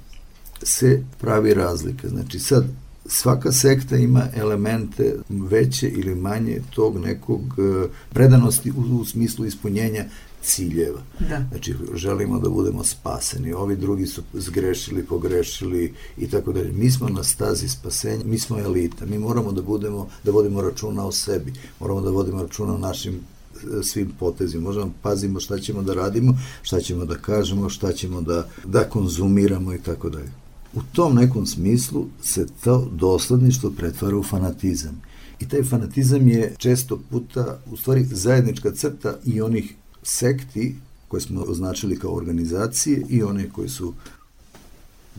se 0.62 1.04
pravi 1.20 1.54
razlika. 1.54 2.08
Znači 2.08 2.38
sad, 2.38 2.66
svaka 3.06 3.52
sekta 3.52 3.96
ima 3.96 4.28
elemente 4.34 5.14
veće 5.28 5.88
ili 5.88 6.14
manje 6.14 6.60
tog 6.74 6.98
nekog 6.98 7.40
uh, 7.40 7.90
predanosti 8.10 8.70
u, 8.70 9.00
u 9.00 9.04
smislu 9.04 9.46
ispunjenja 9.46 10.04
ciljeva. 10.44 11.02
Da. 11.20 11.44
Znači, 11.50 11.74
želimo 11.94 12.38
da 12.38 12.48
budemo 12.48 12.84
spaseni, 12.84 13.52
ovi 13.52 13.76
drugi 13.76 14.06
su 14.06 14.22
zgrešili, 14.34 15.04
pogrešili 15.04 15.94
i 16.16 16.30
tako 16.30 16.52
dalje. 16.52 16.72
Mi 16.72 16.90
smo 16.90 17.08
na 17.08 17.24
stazi 17.24 17.68
spasenja, 17.68 18.24
mi 18.24 18.38
smo 18.38 18.58
elita, 18.58 19.06
mi 19.06 19.18
moramo 19.18 19.52
da 19.52 19.62
budemo, 19.62 20.08
da 20.24 20.32
vodimo 20.32 20.62
računa 20.62 21.06
o 21.06 21.12
sebi, 21.12 21.52
moramo 21.80 22.00
da 22.00 22.10
vodimo 22.10 22.42
računa 22.42 22.74
o 22.74 22.78
našim 22.78 23.14
e, 23.14 23.82
svim 23.82 24.12
potezima. 24.18 24.62
Možemo 24.62 24.92
pazimo 25.02 25.40
šta 25.40 25.58
ćemo 25.58 25.82
da 25.82 25.94
radimo, 25.94 26.38
šta 26.62 26.80
ćemo 26.80 27.04
da 27.04 27.14
kažemo, 27.14 27.68
šta 27.68 27.92
ćemo 27.92 28.20
da, 28.20 28.48
da 28.64 28.84
konzumiramo 28.84 29.74
i 29.74 29.78
tako 29.78 30.10
dalje. 30.10 30.43
U 30.74 30.80
tom 30.92 31.14
nekom 31.14 31.46
smislu 31.46 32.06
se 32.22 32.46
to 32.64 32.88
dosledništvo 32.92 33.70
pretvara 33.70 34.16
u 34.16 34.22
fanatizam. 34.22 35.02
I 35.40 35.48
taj 35.48 35.62
fanatizam 35.62 36.28
je 36.28 36.54
često 36.58 37.00
puta 37.10 37.58
u 37.72 37.76
stvari 37.76 38.04
zajednička 38.04 38.70
crta 38.70 39.18
i 39.24 39.40
onih 39.40 39.74
sekti 40.02 40.76
koje 41.08 41.20
smo 41.20 41.40
označili 41.40 41.98
kao 41.98 42.14
organizacije 42.14 43.06
i 43.08 43.22
one 43.22 43.50
koje 43.50 43.68
su 43.68 43.94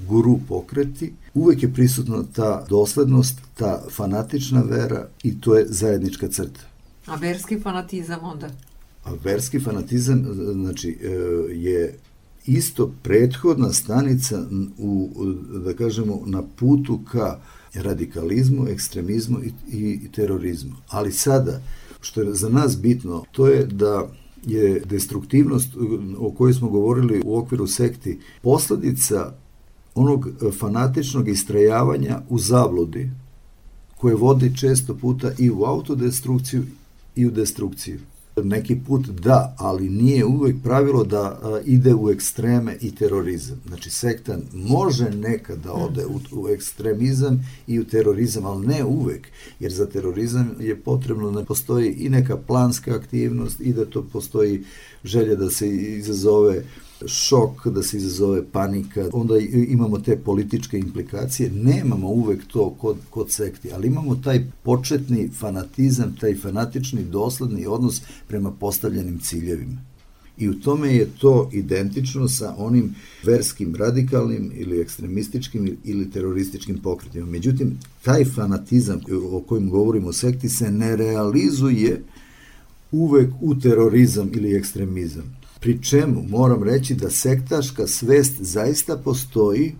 guru 0.07 0.39
pokreti, 0.47 1.13
uvek 1.33 1.63
je 1.63 1.74
prisutna 1.74 2.24
ta 2.35 2.65
doslednost, 2.69 3.41
ta 3.53 3.83
fanatična 3.91 4.62
vera 4.62 5.07
i 5.24 5.41
to 5.41 5.55
je 5.55 5.65
zajednička 5.69 6.27
crta. 6.27 6.62
A 7.05 7.15
verski 7.15 7.59
fanatizam 7.59 8.19
onda? 8.24 8.50
A 9.03 9.13
verski 9.24 9.59
fanatizam 9.59 10.25
znači, 10.53 10.97
e, 11.03 11.07
je 11.53 11.97
isto 12.48 12.92
prethodna 13.04 13.74
stanica 13.74 14.46
u, 14.78 15.10
da 15.66 15.74
kažemo, 15.74 16.22
na 16.25 16.44
putu 16.56 17.00
ka 17.12 17.40
radikalizmu, 17.74 18.68
ekstremizmu 18.68 19.40
i, 19.44 19.52
i, 19.78 20.12
terorizmu. 20.12 20.75
Ali 20.90 21.12
sada, 21.12 21.62
što 22.02 22.22
je 22.22 22.34
za 22.34 22.50
nas 22.50 22.82
bitno, 22.82 23.24
to 23.32 23.48
je 23.48 23.66
da 23.66 24.08
je 24.46 24.80
destruktivnost 24.80 25.70
o 26.18 26.32
kojoj 26.32 26.54
smo 26.54 26.70
govorili 26.70 27.22
u 27.25 27.38
okviru 27.38 27.68
sekti 27.68 28.20
posledica 28.42 29.34
onog 29.96 30.30
fanatičnog 30.60 31.28
istrajavanja 31.28 32.22
u 32.30 32.40
zabludi 32.40 33.10
koje 33.98 34.16
vodi 34.16 34.58
često 34.58 34.96
puta 34.96 35.32
i 35.40 35.50
u 35.50 35.64
autodestrukciju 35.64 36.64
i 37.16 37.25
u 37.25 37.32
destrukciju 37.32 38.00
neki 38.44 38.80
put 38.88 39.08
da, 39.08 39.56
ali 39.58 39.89
nije 39.89 40.25
uvek 40.25 40.56
pravilo 40.63 41.04
da 41.04 41.39
ide 41.65 41.94
u 41.94 42.10
ekstreme 42.10 42.77
i 42.82 42.96
terorizam. 42.96 43.62
Znači, 43.68 43.89
sekta 43.89 44.38
može 44.54 45.10
nekad 45.10 45.60
da 45.60 45.74
ode 45.74 46.06
u, 46.06 46.20
u 46.32 46.50
ekstremizam 46.50 47.50
i 47.68 47.80
u 47.80 47.86
terorizam, 47.86 48.46
ali 48.46 48.68
ne 48.68 48.84
uvek, 48.84 49.27
jer 49.60 49.72
za 49.72 49.86
terorizam 49.86 50.51
je 50.60 50.82
potrebno 50.82 51.32
da 51.32 51.46
postoji 51.46 51.92
i 51.92 52.10
neka 52.10 52.38
planska 52.38 52.96
aktivnost 52.96 53.60
i 53.60 53.74
da 53.74 53.86
to 53.86 54.04
postoji 54.13 54.63
želja 55.04 55.36
da 55.36 55.50
se 55.50 55.70
izazove 55.75 56.63
šok, 57.07 57.67
da 57.67 57.83
se 57.83 57.97
izazove 57.97 58.43
panika, 58.51 59.09
onda 59.13 59.38
imamo 59.67 60.00
te 60.00 60.17
političke 60.17 60.79
implikacije, 60.79 61.50
nemamo 61.50 62.07
uvek 62.07 62.47
to 62.47 62.69
kod, 62.69 62.97
kod 63.09 63.31
sekti, 63.31 63.74
ali 63.74 63.88
imamo 63.88 64.15
taj 64.15 64.45
početni 64.63 65.29
fanatizam, 65.29 66.15
taj 66.19 66.35
fanatični 66.35 67.03
dosledni 67.03 67.65
odnos 67.65 68.01
prema 68.27 68.51
postavljenim 68.51 69.19
ciljevima. 69.19 69.81
I 70.38 70.50
u 70.50 70.59
tome 70.59 70.95
je 70.95 71.09
to 71.19 71.50
identično 71.53 72.27
sa 72.27 72.55
onim 72.57 72.95
verskim, 73.24 73.75
radikalnim 73.75 74.51
ili 74.55 74.81
ekstremističkim 74.81 75.77
ili 75.83 76.12
terorističkim 76.12 76.77
pokretima. 76.77 77.25
Međutim, 77.25 77.79
taj 78.01 78.25
fanatizam 78.25 79.00
o 79.31 79.39
kojem 79.39 79.69
govorimo 79.69 80.07
u 80.07 80.13
sekti 80.13 80.50
se 80.50 80.71
ne 80.71 80.95
realizuje 80.95 82.03
uvek 82.91 83.29
u 83.41 83.55
terorizam 83.55 84.29
ili 84.33 84.55
ekstremizam. 84.55 85.45
Pri 85.65 85.81
čemu 85.81 86.24
moram 86.29 86.63
reći 86.63 86.95
da 86.95 87.10
sektaška 87.10 87.88
svest 87.88 88.34
zaista 88.39 88.98
postoji 88.98 89.75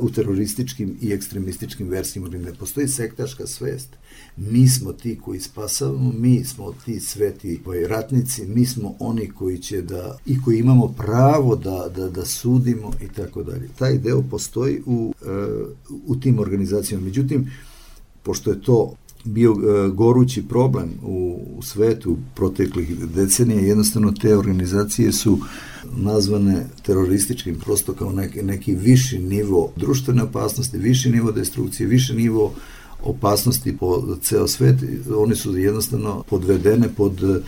u 0.00 0.10
terorističkim 0.10 0.96
i 1.00 1.12
ekstremističkim 1.12 1.88
verskim 1.88 2.22
organizacijama. 2.22 2.58
Postoji 2.58 2.88
sektaška 2.88 3.46
svest. 3.46 3.88
Mi 4.36 4.68
smo 4.68 4.92
ti 4.92 5.18
koji 5.24 5.40
spasavamo, 5.40 6.12
mi 6.12 6.44
smo 6.44 6.72
ti 6.84 7.00
sveti 7.00 7.60
ratnici, 7.88 8.46
mi 8.46 8.66
smo 8.66 8.94
oni 8.98 9.30
koji 9.30 9.58
će 9.58 9.82
da, 9.82 10.18
i 10.26 10.42
koji 10.42 10.58
imamo 10.58 10.88
pravo 10.88 11.56
da, 11.56 11.88
da, 11.96 12.08
da 12.08 12.24
sudimo 12.24 12.90
i 13.02 13.08
tako 13.08 13.42
dalje. 13.42 13.68
Taj 13.78 13.98
deo 13.98 14.22
postoji 14.30 14.82
u, 14.86 15.14
uh, 15.22 15.98
u 16.06 16.16
tim 16.16 16.38
organizacijama. 16.38 17.04
Međutim, 17.04 17.50
pošto 18.22 18.50
je 18.50 18.62
to 18.62 18.94
bio 19.24 19.52
uh, 19.52 19.94
gorući 19.94 20.48
problem 20.48 20.90
u, 21.02 21.46
u 21.56 21.62
svetu 21.62 22.16
proteklih 22.34 23.06
decenija, 23.14 23.60
jednostavno 23.60 24.12
te 24.12 24.36
organizacije 24.36 25.12
su 25.12 25.38
nazvane 25.96 26.66
terorističkim 26.82 27.58
prosto 27.58 27.92
kao 27.92 28.12
neki, 28.12 28.42
neki 28.42 28.74
viši 28.74 29.18
nivo 29.18 29.72
društvene 29.76 30.22
opasnosti, 30.22 30.78
viši 30.78 31.10
nivo 31.10 31.32
destrukcije, 31.32 31.86
viši 31.86 32.14
nivo 32.14 32.54
opasnosti 33.02 33.76
po 33.76 34.16
ceo 34.22 34.48
svet, 34.48 34.76
oni 35.16 35.36
su 35.36 35.58
jednostavno 35.58 36.24
podvedene 36.28 36.88
pod 36.96 37.42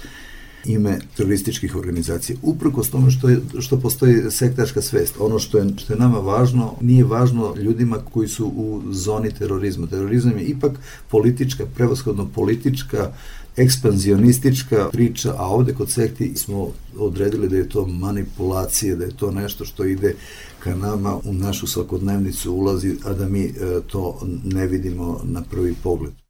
ime 0.64 0.98
terorističkih 1.16 1.76
organizacija. 1.76 2.36
Uprkos 2.42 2.90
tome 2.90 3.10
što, 3.10 3.28
je, 3.28 3.40
što 3.60 3.80
postoji 3.80 4.30
sektaška 4.30 4.82
svest, 4.82 5.14
ono 5.18 5.38
što 5.38 5.58
je, 5.58 5.68
što 5.76 5.92
je 5.92 5.98
nama 5.98 6.18
važno, 6.18 6.74
nije 6.80 7.04
važno 7.04 7.54
ljudima 7.56 7.98
koji 8.12 8.28
su 8.28 8.46
u 8.46 8.82
zoni 8.90 9.30
terorizma. 9.30 9.86
Terorizam 9.86 10.38
je 10.38 10.44
ipak 10.44 10.72
politička, 11.10 11.66
prevashodno 11.74 12.28
politička, 12.34 13.12
ekspanzionistička 13.56 14.88
priča, 14.92 15.34
a 15.38 15.48
ovde 15.48 15.74
kod 15.74 15.90
sekti 15.90 16.32
smo 16.36 16.70
odredili 16.98 17.48
da 17.48 17.56
je 17.56 17.68
to 17.68 17.86
manipulacija, 17.86 18.96
da 18.96 19.04
je 19.04 19.16
to 19.16 19.30
nešto 19.30 19.64
što 19.64 19.84
ide 19.84 20.14
ka 20.58 20.74
nama 20.76 21.16
u 21.24 21.32
našu 21.32 21.66
svakodnevnicu 21.66 22.52
ulazi, 22.52 22.96
a 23.04 23.12
da 23.12 23.28
mi 23.28 23.44
e, 23.44 23.52
to 23.86 24.20
ne 24.44 24.66
vidimo 24.66 25.20
na 25.24 25.42
prvi 25.50 25.74
pogled. 25.82 26.21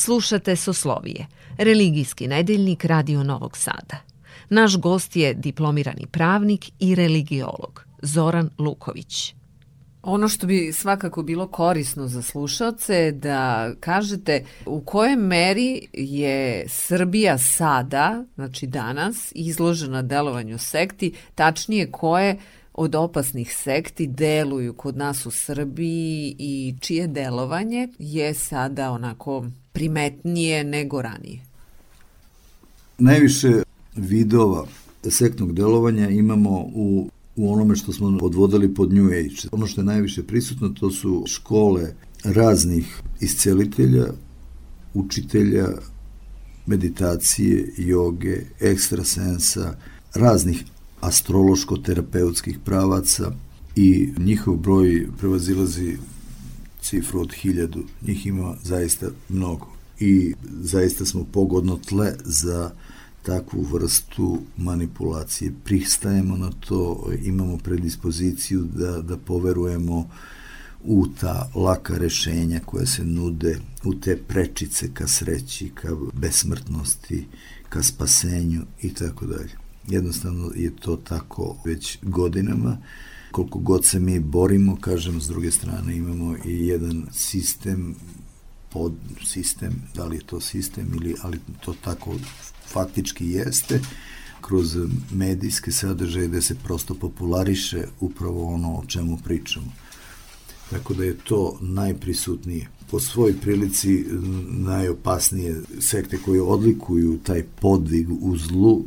Slušate 0.00 0.56
Soslovije, 0.56 1.26
religijski 1.58 2.28
nedeljnik 2.28 2.84
Radio 2.84 3.22
Novog 3.22 3.56
Sada. 3.56 3.96
Naš 4.48 4.76
gost 4.76 5.16
je 5.16 5.34
diplomirani 5.34 6.06
pravnik 6.06 6.70
i 6.78 6.94
religiolog 6.94 7.84
Zoran 8.02 8.50
Luković. 8.58 9.34
Ono 10.02 10.28
što 10.28 10.46
bi 10.46 10.72
svakako 10.72 11.22
bilo 11.22 11.48
korisno 11.48 12.08
za 12.08 12.22
slušalce 12.22 12.94
je 12.94 13.12
da 13.12 13.70
kažete 13.80 14.44
u 14.66 14.80
kojoj 14.80 15.16
meri 15.16 15.88
je 15.92 16.68
Srbija 16.68 17.38
sada, 17.38 18.24
znači 18.34 18.66
danas, 18.66 19.32
izložena 19.34 20.02
delovanju 20.02 20.58
sekti, 20.58 21.14
tačnije 21.34 21.90
koje 21.90 22.38
od 22.74 22.94
opasnih 22.94 23.54
sekti 23.56 24.06
deluju 24.06 24.74
kod 24.74 24.96
nas 24.96 25.26
u 25.26 25.30
Srbiji 25.30 26.36
i 26.38 26.74
čije 26.80 27.06
delovanje 27.06 27.88
je 27.98 28.34
sada 28.34 28.90
onako 28.90 29.46
primetnije 29.72 30.64
nego 30.64 31.02
ranije? 31.02 31.40
Najviše 32.98 33.62
vidova 33.96 34.66
sektnog 35.10 35.52
delovanja 35.52 36.08
imamo 36.08 36.50
u 36.74 37.08
u 37.36 37.52
onome 37.52 37.76
što 37.76 37.92
smo 37.92 38.18
odvodili 38.22 38.74
pod 38.74 38.92
New 38.92 39.06
Age. 39.06 39.48
Ono 39.52 39.66
što 39.66 39.80
je 39.80 39.84
najviše 39.84 40.22
prisutno 40.22 40.68
to 40.68 40.90
su 40.90 41.24
škole 41.26 41.94
raznih 42.24 43.02
iscelitelja, 43.20 44.06
učitelja, 44.94 45.68
meditacije, 46.66 47.72
joge, 47.76 48.36
ekstrasensa, 48.60 49.74
raznih 50.14 50.64
astrološko-terapeutskih 51.00 52.58
pravaca 52.64 53.32
i 53.76 54.08
njihov 54.18 54.56
broj 54.56 55.06
prevazilazi 55.18 55.96
cifru 56.82 57.20
od 57.20 57.32
hiljadu. 57.32 57.84
Njih 58.02 58.26
ima 58.26 58.56
zaista 58.62 59.06
mnogo 59.28 59.66
i 60.00 60.34
zaista 60.60 61.06
smo 61.06 61.24
pogodno 61.32 61.76
tle 61.76 62.14
za 62.24 62.70
takvu 63.22 63.62
vrstu 63.62 64.38
manipulacije. 64.56 65.52
Pristajemo 65.64 66.36
na 66.36 66.50
to, 66.50 67.10
imamo 67.22 67.56
predispoziciju 67.56 68.62
da, 68.62 69.02
da 69.02 69.16
poverujemo 69.16 70.10
u 70.84 71.06
ta 71.20 71.50
laka 71.54 71.98
rešenja 71.98 72.60
koje 72.66 72.86
se 72.86 73.04
nude, 73.04 73.58
u 73.84 73.94
te 73.94 74.16
prečice 74.16 74.94
ka 74.94 75.06
sreći, 75.06 75.70
ka 75.74 75.88
besmrtnosti, 76.12 77.26
ka 77.68 77.82
spasenju 77.82 78.62
i 78.82 78.94
tako 78.94 79.26
dalje. 79.26 79.50
Jednostavno 79.88 80.52
je 80.56 80.76
to 80.76 80.96
tako 80.96 81.56
već 81.64 81.98
godinama. 82.02 82.78
Koliko 83.32 83.58
god 83.58 83.86
se 83.86 84.00
mi 84.00 84.20
borimo, 84.20 84.76
kažem, 84.76 85.20
s 85.20 85.26
druge 85.26 85.50
strane 85.50 85.96
imamo 85.96 86.36
i 86.44 86.66
jedan 86.66 87.06
sistem 87.12 87.94
pod 88.72 88.92
sistem, 89.24 89.82
da 89.94 90.04
li 90.04 90.16
je 90.16 90.26
to 90.26 90.40
sistem 90.40 90.92
ili 90.94 91.14
ali 91.22 91.38
to 91.60 91.74
tako 91.84 92.14
faktički 92.66 93.26
jeste, 93.26 93.80
kroz 94.40 94.76
medijske 95.12 95.72
sadržaje 95.72 96.28
da 96.28 96.40
se 96.40 96.54
prosto 96.54 96.94
populariše 96.94 97.84
upravo 98.00 98.54
ono 98.54 98.74
o 98.74 98.84
čemu 98.86 99.18
pričamo. 99.24 99.72
Tako 100.70 100.94
da 100.94 101.04
je 101.04 101.16
to 101.24 101.58
najprisutnije. 101.60 102.68
Po 102.90 103.00
svoj 103.00 103.34
prilici 103.40 104.04
najopasnije 104.48 105.62
sekte 105.80 106.18
koje 106.24 106.42
odlikuju 106.42 107.18
taj 107.18 107.42
podvig 107.60 108.06
u 108.20 108.36
zlu 108.36 108.84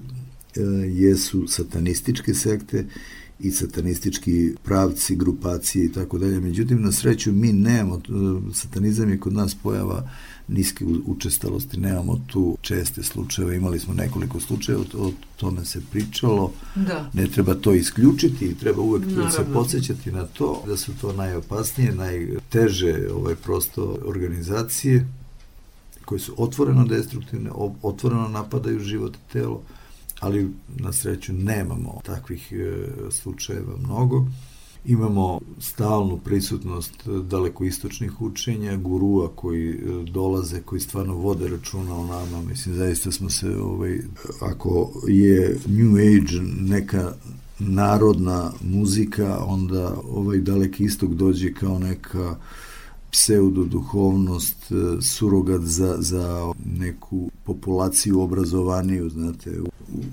e, 0.56 0.60
jesu 0.88 1.48
satanističke 1.48 2.34
sekte 2.34 2.86
i 3.44 3.52
satanistički 3.52 4.56
pravci, 4.64 5.16
grupacije 5.16 5.86
i 5.86 5.92
tako 5.92 6.18
dalje. 6.18 6.40
Međutim, 6.40 6.82
na 6.82 6.92
sreću 6.92 7.32
mi 7.32 7.54
nemamo, 7.54 8.02
satanizam 8.54 9.10
je 9.10 9.20
kod 9.20 9.34
nas 9.34 9.56
pojava 9.56 10.10
niske 10.48 10.86
učestalosti, 11.06 11.80
nemamo 11.80 12.22
tu 12.28 12.58
česte 12.62 13.04
slučajeve, 13.04 13.56
imali 13.56 13.80
smo 13.80 13.94
nekoliko 13.94 14.40
slučajeva, 14.40 14.84
o, 14.94 15.08
o 15.08 15.12
tome 15.36 15.66
se 15.66 15.82
pričalo, 15.92 16.52
da. 16.76 17.10
ne 17.14 17.28
treba 17.28 17.56
to 17.56 17.74
isključiti, 17.74 18.56
treba 18.56 18.82
uvek 18.82 19.06
Naravno. 19.06 19.32
se 19.32 19.46
podsjećati 19.54 20.12
na 20.12 20.26
to, 20.26 20.64
da 20.68 20.78
su 20.78 20.92
to 21.02 21.14
najopasnije, 21.14 21.96
najteže 21.96 23.08
ovaj, 23.16 23.36
prosto 23.36 23.98
organizacije, 24.06 25.08
koje 26.06 26.20
su 26.20 26.34
otvoreno 26.38 26.86
destruktivne, 26.86 27.50
otvoreno 27.82 28.28
napadaju 28.28 28.80
život 28.80 29.16
i 29.16 29.34
telo, 29.34 29.62
ali 30.24 30.50
na 30.68 30.94
sreću 30.94 31.34
nemamo 31.34 32.02
takvih 32.04 32.52
e, 32.52 32.88
slučajeva 33.12 33.78
mnogo. 33.78 34.26
Imamo 34.86 35.40
stalnu 35.60 36.18
prisutnost 36.18 37.08
dalekoistočnih 37.30 38.22
učenja, 38.22 38.78
gurua 38.78 39.30
koji 39.36 39.70
e, 39.70 39.80
dolaze, 40.12 40.62
koji 40.62 40.82
stvarno 40.82 41.14
vode 41.14 41.48
računa 41.48 41.96
o 41.96 42.08
nama. 42.08 42.42
Mislim, 42.42 42.76
zaista 42.76 43.12
smo 43.12 43.30
se, 43.30 43.58
ovaj, 43.58 44.00
ako 44.42 44.92
je 45.08 45.58
New 45.68 45.96
Age 45.96 46.42
neka 46.60 47.14
narodna 47.60 48.52
muzika, 48.62 49.44
onda 49.46 49.96
ovaj 50.10 50.38
daleki 50.38 50.84
istok 50.84 51.10
dođe 51.10 51.54
kao 51.54 51.80
neka 51.80 52.36
pseudoduhovnost, 53.14 54.72
e, 54.72 55.02
surogat 55.02 55.62
za, 55.62 55.98
za 56.00 56.54
neku 56.80 57.32
populaciju 57.44 58.22
obrazovaniju, 58.22 59.10
znate, 59.10 59.62
u, 59.62 59.68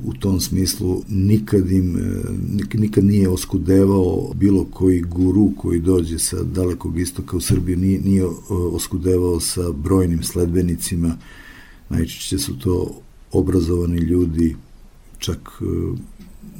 u 0.04 0.14
tom 0.14 0.40
smislu 0.40 1.02
nikad 1.08 1.70
im, 1.70 1.96
e, 1.96 2.78
nikad 2.78 3.04
nije 3.04 3.28
oskudevao 3.28 4.32
bilo 4.34 4.64
koji 4.64 5.00
guru 5.00 5.50
koji 5.56 5.80
dođe 5.80 6.18
sa 6.18 6.42
dalekog 6.42 6.98
istoka 6.98 7.36
u 7.36 7.40
Srbiju, 7.40 7.76
nije, 7.76 8.00
nije 8.00 8.22
e, 8.22 8.28
oskudevao 8.48 9.40
sa 9.40 9.72
brojnim 9.72 10.22
sledbenicima, 10.22 11.16
najčešće 11.88 12.38
su 12.38 12.58
to 12.58 13.00
obrazovani 13.32 13.98
ljudi, 13.98 14.56
čak 15.18 15.62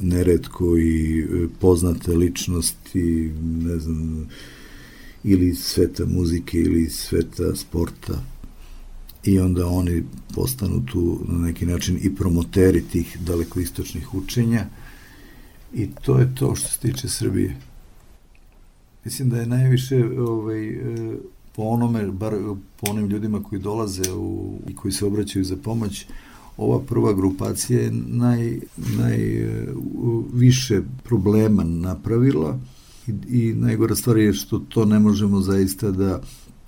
neretko 0.01 0.79
i 0.79 1.27
poznate 1.61 2.13
ličnosti, 2.13 3.33
ne 3.43 3.79
znam, 3.79 4.27
ili 5.25 5.55
sveta 5.55 6.07
muzike 6.07 6.59
ili 6.59 6.91
sveta 6.91 7.57
sporta. 7.57 8.23
I 9.25 9.39
onda 9.39 9.67
oni 9.67 10.03
postanu 10.35 10.87
tu 10.87 11.21
na 11.29 11.39
neki 11.39 11.67
način 11.67 11.99
i 12.03 12.15
promoteri 12.15 12.83
tih 12.83 13.19
dalekoistočnih 13.21 14.15
učenja. 14.15 14.67
I 15.75 15.89
to 16.03 16.19
je 16.19 16.35
to 16.35 16.55
što 16.55 16.69
se 16.69 16.79
tiče 16.79 17.09
Srbije. 17.09 17.57
Mislim 19.05 19.31
da 19.31 19.41
je 19.41 19.47
najviše 19.47 20.05
ovaj, 20.19 20.69
e, 20.69 21.17
po 21.57 21.63
onome, 21.63 22.07
bar 22.07 22.35
po 22.81 22.91
onim 22.91 23.07
ljudima 23.07 23.43
koji 23.43 23.61
dolaze 23.61 24.13
u, 24.13 24.59
i 24.69 24.75
koji 24.75 24.93
se 24.93 25.07
obraćaju 25.07 25.45
za 25.45 25.57
pomoć, 25.57 26.07
ova 26.57 26.81
prva 26.81 27.13
grupacija 27.13 27.81
je 27.81 27.91
naj, 28.07 28.61
najviše 28.99 30.83
problema 31.05 31.65
napravila, 31.65 32.59
i, 33.11 33.41
i 33.41 33.55
najgora 33.55 33.97
stvar 33.97 34.17
je 34.17 34.33
što 34.33 34.59
to 34.59 34.85
ne 34.85 34.99
možemo 34.99 35.41
zaista 35.41 35.91
da 35.91 36.21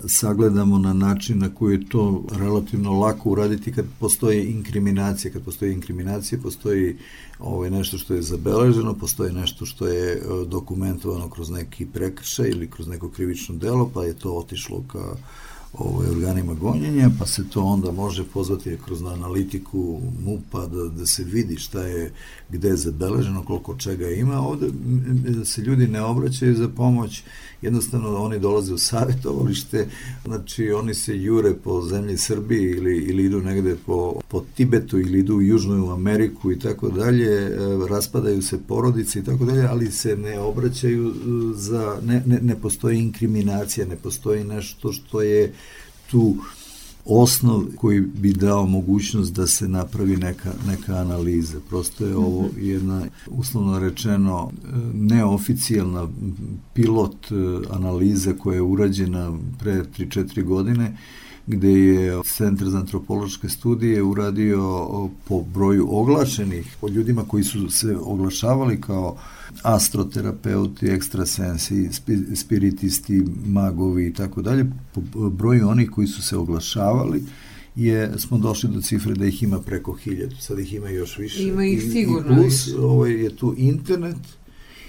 sagledamo 0.07 0.77
na 0.77 0.93
način 0.93 1.39
na 1.39 1.49
koji 1.55 1.73
je 1.73 1.89
to 1.89 2.23
relativno 2.31 2.99
lako 2.99 3.29
uraditi 3.29 3.71
kad 3.71 3.85
postoje 3.99 4.45
inkriminacija. 4.45 5.31
Kad 5.33 5.43
postoje 5.43 5.73
inkriminacija, 5.73 6.39
postoji 6.43 6.97
ovaj, 7.39 7.69
nešto 7.69 7.97
što 7.97 8.13
je 8.13 8.21
zabeleženo, 8.21 8.93
postoji 8.93 9.33
nešto 9.33 9.65
što 9.65 9.87
je 9.87 10.11
e, 10.13 10.19
dokumentovano 10.47 11.29
kroz 11.29 11.49
neki 11.49 11.85
prekršaj 11.85 12.49
ili 12.49 12.69
kroz 12.69 12.87
neko 12.87 13.09
krivično 13.09 13.55
delo, 13.55 13.91
pa 13.93 14.03
je 14.03 14.13
to 14.13 14.33
otišlo 14.33 14.83
ka 14.91 15.15
ovaj, 15.73 16.09
organima 16.09 16.53
gonjenja, 16.53 17.09
pa 17.19 17.25
se 17.25 17.49
to 17.49 17.63
onda 17.63 17.91
može 17.91 18.23
pozvati 18.23 18.77
kroz 18.85 19.03
analitiku 19.03 20.01
MUPA 20.25 20.65
da, 20.67 20.83
da 20.83 21.05
se 21.05 21.23
vidi 21.23 21.57
šta 21.57 21.81
je, 21.81 22.11
gde 22.49 22.67
je 22.67 22.77
zabeleženo, 22.77 23.43
koliko 23.43 23.75
čega 23.75 24.09
ima. 24.09 24.39
Ovde 24.39 24.69
se 25.45 25.61
ljudi 25.61 25.87
ne 25.87 26.01
obraćaju 26.01 26.55
za 26.55 26.69
pomoć, 26.69 27.23
jednostavno 27.63 28.17
oni 28.17 28.39
dolaze 28.39 28.73
u 28.73 28.77
savjetovalište, 28.77 29.87
znači 30.25 30.71
oni 30.71 30.93
se 30.93 31.17
jure 31.17 31.53
po 31.53 31.81
zemlji 31.81 32.17
Srbiji 32.17 32.71
ili, 32.71 32.97
ili 32.97 33.25
idu 33.25 33.41
negde 33.41 33.75
po, 33.85 34.21
po 34.27 34.43
Tibetu 34.55 34.99
ili 34.99 35.19
idu 35.19 35.35
u 35.35 35.41
Južnu 35.41 35.91
Ameriku 35.91 36.51
i 36.51 36.59
tako 36.59 36.89
dalje, 36.89 37.31
e, 37.31 37.49
raspadaju 37.89 38.41
se 38.41 38.59
porodice 38.67 39.19
i 39.19 39.23
tako 39.23 39.45
dalje, 39.45 39.67
ali 39.67 39.91
se 39.91 40.15
ne 40.17 40.39
obraćaju 40.39 41.09
e, 41.09 41.13
za, 41.55 41.99
ne, 42.03 42.23
ne, 42.25 42.39
ne 42.41 42.55
postoji 42.55 42.99
inkriminacija, 42.99 43.87
ne 43.87 43.95
postoji 43.95 44.43
nešto 44.43 44.91
što 44.91 45.21
je 45.21 45.53
tu 46.11 46.35
osnov 47.05 47.63
koji 47.75 48.01
bi 48.01 48.33
dao 48.33 48.65
mogućnost 48.65 49.33
da 49.33 49.47
se 49.47 49.67
napravi 49.67 50.17
neka, 50.17 50.53
neka 50.67 50.95
analiza. 50.95 51.59
Prosto 51.69 52.05
je 52.05 52.15
ovo 52.15 52.47
mhm. 52.47 52.65
jedna, 52.65 53.05
uslovno 53.27 53.79
rečeno, 53.79 54.51
neoficijalna 54.93 56.07
pilot 56.73 57.31
e, 57.31 57.35
analiza 57.69 58.33
koja 58.33 58.55
je 58.55 58.61
urađena 58.61 59.37
pre 59.59 59.83
3-4 59.97 60.43
godine 60.43 60.97
gde 61.47 61.71
je 61.71 62.21
Centar 62.35 62.69
za 62.69 62.77
antropološke 62.77 63.49
studije 63.49 64.03
uradio 64.03 65.09
po 65.27 65.41
broju 65.53 65.87
oglašenih, 65.89 66.75
po 66.81 66.87
ljudima 66.87 67.23
koji 67.23 67.43
su 67.43 67.69
se 67.69 67.97
oglašavali 67.97 68.81
kao 68.81 69.17
astroterapeuti, 69.61 70.87
ekstrasensi, 70.87 71.89
spiritisti, 72.35 73.23
magovi 73.45 74.07
i 74.07 74.13
tako 74.13 74.41
dalje, 74.41 74.65
po 74.93 75.29
broju 75.29 75.69
onih 75.69 75.89
koji 75.89 76.07
su 76.07 76.21
se 76.21 76.37
oglašavali 76.37 77.23
je, 77.75 78.11
smo 78.17 78.37
došli 78.37 78.69
do 78.69 78.81
cifre 78.81 79.13
da 79.13 79.25
ih 79.25 79.43
ima 79.43 79.59
preko 79.59 79.93
hiljadu, 79.93 80.35
sad 80.35 80.59
ih 80.59 80.73
ima 80.73 80.89
još 80.89 81.17
više. 81.17 81.43
Ima 81.43 81.65
ih 81.65 81.81
sigurno 81.91 82.33
I 82.33 82.35
plus, 82.35 82.67
više. 82.67 82.77
Ovaj, 82.79 83.11
je 83.11 83.35
tu 83.35 83.55
internet, 83.57 84.15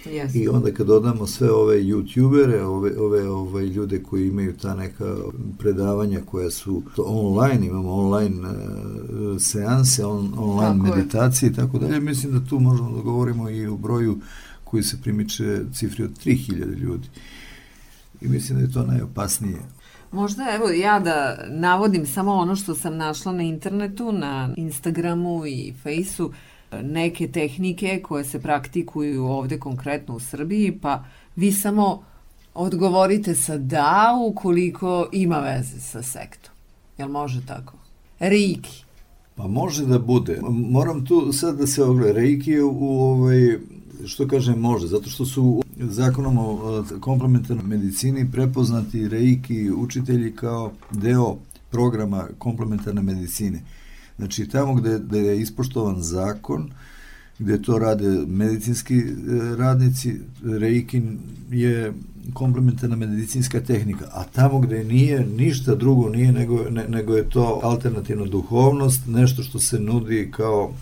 Yes. 0.07 0.37
I 0.37 0.49
onda 0.49 0.73
kad 0.73 0.87
dodamo 0.87 1.27
sve 1.27 1.51
ove 1.51 1.77
youtubere, 1.77 2.61
ove, 2.61 2.99
ove, 2.99 3.29
ove 3.29 3.67
ljude 3.67 4.03
koji 4.03 4.29
imaju 4.29 4.57
ta 4.57 4.75
neka 4.75 5.17
predavanja 5.59 6.21
koja 6.27 6.51
su 6.51 6.83
online, 6.97 7.67
imamo 7.67 7.93
online 7.93 8.40
uh, 8.40 9.40
seanse, 9.40 10.05
on, 10.05 10.35
online 10.37 10.85
tako 10.85 10.97
meditacije 10.97 11.51
i 11.51 11.55
tako 11.55 11.79
dalje, 11.79 12.01
mislim 12.01 12.33
da 12.33 12.49
tu 12.49 12.61
možemo 12.61 12.97
da 12.97 13.03
govorimo 13.03 13.51
i 13.51 13.67
o 13.67 13.77
broju 13.77 14.19
koji 14.64 14.83
se 14.83 15.03
primiče 15.03 15.61
cifri 15.75 16.05
od 16.05 16.11
3000 16.25 16.79
ljudi. 16.79 17.09
I 18.21 18.29
mislim 18.29 18.59
da 18.59 18.64
je 18.64 18.73
to 18.73 18.83
najopasnije. 18.83 19.59
Možda 20.12 20.47
evo 20.55 20.69
ja 20.69 21.01
da 21.01 21.38
navodim 21.49 22.07
samo 22.07 22.33
ono 22.33 22.57
što 22.57 22.75
sam 22.75 22.97
našla 22.97 23.33
na 23.33 23.43
internetu, 23.43 24.12
na 24.12 24.55
Instagramu 24.57 25.47
i 25.47 25.75
Fejsu, 25.83 26.33
neke 26.83 27.29
tehnike 27.29 28.01
koje 28.03 28.25
se 28.25 28.41
praktikuju 28.41 29.25
ovde 29.25 29.59
konkretno 29.59 30.17
u 30.17 30.21
Srbiji, 30.21 30.79
pa 30.83 31.05
vi 31.37 31.53
samo 31.53 32.03
odgovorite 32.55 33.35
sa 33.35 33.59
da 33.59 34.19
ukoliko 34.27 35.09
ima 35.13 35.39
veze 35.39 35.81
sa 35.81 36.03
sektom. 36.03 36.53
Jel 36.99 37.09
može 37.09 37.47
tako? 37.47 37.75
Reiki. 38.19 38.85
Pa 39.35 39.47
može 39.47 39.87
da 39.87 39.99
bude. 39.99 40.41
Moram 40.51 41.07
tu 41.07 41.33
sad 41.33 41.59
da 41.59 41.67
se 41.67 41.85
ogleda. 41.85 42.13
Reiki 42.13 42.51
je 42.51 42.65
u 42.65 43.01
ovaj, 43.01 43.59
što 44.07 44.29
kažem 44.29 44.61
može, 44.61 44.87
zato 44.87 45.11
što 45.11 45.27
su 45.27 45.63
zakonom 45.77 46.39
o 46.39 46.85
komplementarnoj 47.01 47.67
medicini 47.67 48.31
prepoznati 48.33 49.09
reiki 49.09 49.71
učitelji 49.71 50.37
kao 50.37 50.73
deo 50.91 51.37
programa 51.71 52.29
komplementarne 52.39 53.03
medicine. 53.03 53.63
Znači, 54.18 54.48
tamo 54.48 54.74
gde, 54.74 54.98
gde 54.98 55.18
je 55.18 55.40
ispoštovan 55.40 56.03
zakon, 56.03 56.70
gde 57.38 57.62
to 57.62 57.79
rade 57.79 58.09
medicinski 58.27 58.98
e, 58.98 59.05
radnici, 59.57 60.20
reikin 60.42 61.18
je 61.50 61.92
komplementarna 62.33 62.96
medicinska 62.96 63.61
tehnika, 63.61 64.05
a 64.12 64.24
tamo 64.24 64.59
gde 64.59 64.85
nije 64.85 65.27
ništa 65.27 65.74
drugo 65.74 66.09
nije 66.09 66.33
nego, 66.33 66.70
ne, 66.70 66.88
nego 66.88 67.16
je 67.16 67.29
to 67.31 67.61
alternativna 67.62 68.24
duhovnost, 68.24 69.00
nešto 69.07 69.42
što 69.42 69.59
se 69.59 69.81
nudi 69.81 70.31
kao 70.31 70.74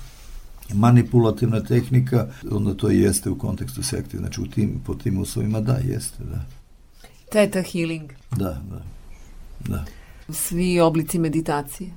manipulativna 0.75 1.61
tehnika, 1.61 2.29
onda 2.51 2.75
to 2.75 2.91
jeste 2.91 3.31
u 3.31 3.39
kontekstu 3.39 3.83
sekte, 3.83 4.19
znači 4.19 4.41
u 4.41 4.47
tim, 4.47 4.81
po 4.87 4.95
tim 4.95 5.19
uslovima 5.19 5.61
da, 5.61 5.77
jeste, 5.77 6.25
da. 6.25 6.45
Teta 7.33 7.63
healing. 7.63 8.11
Da, 8.31 8.63
da, 8.71 8.83
da. 9.69 9.85
Svi 10.33 10.81
oblici 10.81 11.19
meditacije. 11.19 11.91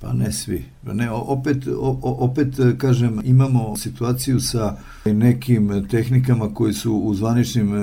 Pa 0.00 0.12
ne 0.12 0.32
svi. 0.32 0.64
Ne, 0.92 1.10
opet, 1.10 1.56
opet, 2.02 2.54
kažem, 2.78 3.20
imamo 3.24 3.76
situaciju 3.76 4.40
sa 4.40 4.76
nekim 5.04 5.86
tehnikama 5.90 6.54
koji 6.54 6.72
su 6.72 6.94
u 6.94 7.14
zvaničnim 7.14 7.74
e, 7.74 7.80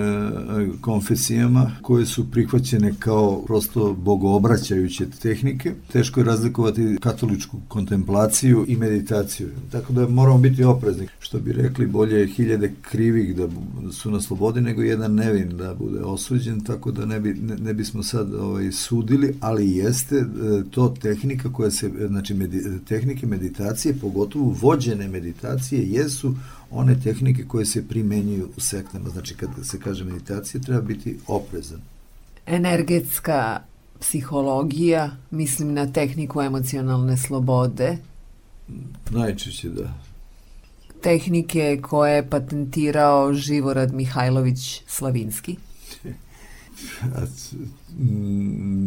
konfesijama, 0.81 1.71
koje 1.81 2.05
su 2.05 2.31
prihvaćene 2.31 2.93
kao 2.99 3.43
prosto 3.45 3.93
bogoobraćajuće 3.93 5.05
tehnike. 5.21 5.73
Teško 5.91 6.19
je 6.19 6.23
razlikovati 6.23 6.97
katoličku 7.01 7.57
kontemplaciju 7.67 8.65
i 8.67 8.75
meditaciju. 8.75 9.49
Tako 9.71 9.93
da 9.93 10.07
moramo 10.07 10.37
biti 10.37 10.63
oprezni. 10.63 11.07
Što 11.19 11.39
bi 11.39 11.51
rekli, 11.53 11.87
bolje 11.87 12.19
je 12.19 12.27
hiljade 12.27 12.73
krivih 12.81 13.35
da 13.35 13.47
su 13.91 14.11
na 14.11 14.21
slobodi 14.21 14.61
nego 14.61 14.81
jedan 14.81 15.15
nevin 15.15 15.57
da 15.57 15.73
bude 15.73 15.99
osuđen, 15.99 16.63
tako 16.63 16.91
da 16.91 17.05
ne, 17.05 17.19
bi, 17.19 17.33
ne, 17.33 17.55
ne 17.55 17.73
bismo 17.73 18.03
sad 18.03 18.33
ovaj, 18.33 18.71
sudili, 18.71 19.35
ali 19.39 19.71
jeste 19.71 20.15
e, 20.15 20.25
to 20.71 20.95
tehnika 21.01 21.53
koja 21.53 21.71
se 21.71 21.91
znači 22.07 22.33
medi, 22.33 22.63
tehnike 22.87 23.27
meditacije, 23.27 23.99
pogotovo 24.01 24.55
vođene 24.61 25.07
meditacije, 25.07 25.83
jesu 25.89 26.35
one 26.71 26.99
tehnike 27.03 27.43
koje 27.47 27.65
se 27.65 27.87
primenjuju 27.87 28.49
u 28.57 28.61
sektama. 28.61 29.09
Znači, 29.09 29.35
kad 29.35 29.49
se 29.63 29.79
kaže 29.79 30.03
meditacija, 30.03 30.61
treba 30.61 30.81
biti 30.81 31.17
oprezan. 31.27 31.81
Energetska 32.45 33.59
psihologija, 33.99 35.11
mislim 35.31 35.73
na 35.73 35.91
tehniku 35.91 36.41
emocionalne 36.41 37.17
slobode. 37.17 37.97
Najčešće 39.09 39.69
da. 39.69 39.93
Tehnike 41.01 41.79
koje 41.81 42.15
je 42.15 42.29
patentirao 42.29 43.33
Živorad 43.33 43.93
Mihajlović 43.93 44.81
Slavinski. 44.87 45.55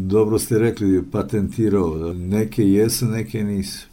Dobro 0.07 0.39
ste 0.39 0.59
rekli, 0.59 1.03
patentirao. 1.13 2.15
Neke 2.15 2.65
jesu, 2.65 3.07
neke 3.07 3.45
nisu. 3.45 3.87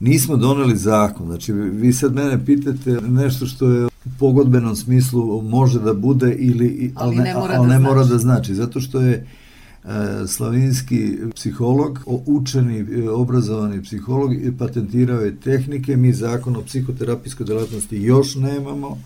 Nismo 0.00 0.36
doneli 0.36 0.76
zakon. 0.76 1.26
Znači, 1.26 1.52
vi 1.52 1.92
sad 1.92 2.14
mene 2.14 2.44
pitate 2.44 2.90
nešto 2.90 3.46
što 3.46 3.68
je 3.68 3.86
u 3.86 3.90
pogodbenom 4.18 4.76
smislu 4.76 5.42
može 5.42 5.80
da 5.80 5.94
bude 5.94 6.34
ili, 6.34 6.92
ali, 6.94 7.16
ne, 7.16 7.34
mora, 7.34 7.54
ali 7.54 7.68
da 7.68 7.74
ne 7.74 7.78
znači. 7.78 7.82
mora 7.82 8.04
da 8.04 8.18
znači. 8.18 8.54
Zato 8.54 8.80
što 8.80 9.00
je 9.00 9.12
e, 9.84 10.26
slavinski 10.26 11.18
psiholog, 11.34 12.00
učeni, 12.06 12.78
e, 12.78 13.08
obrazovani 13.10 13.82
psiholog, 13.82 14.30
patentirao 14.58 15.20
je 15.20 15.36
tehnike, 15.36 15.96
mi 15.96 16.12
zakon 16.12 16.56
o 16.56 16.62
psihoterapijskoj 16.62 17.46
delatnosti 17.46 17.96
još 17.96 18.34
nemamo, 18.34 18.98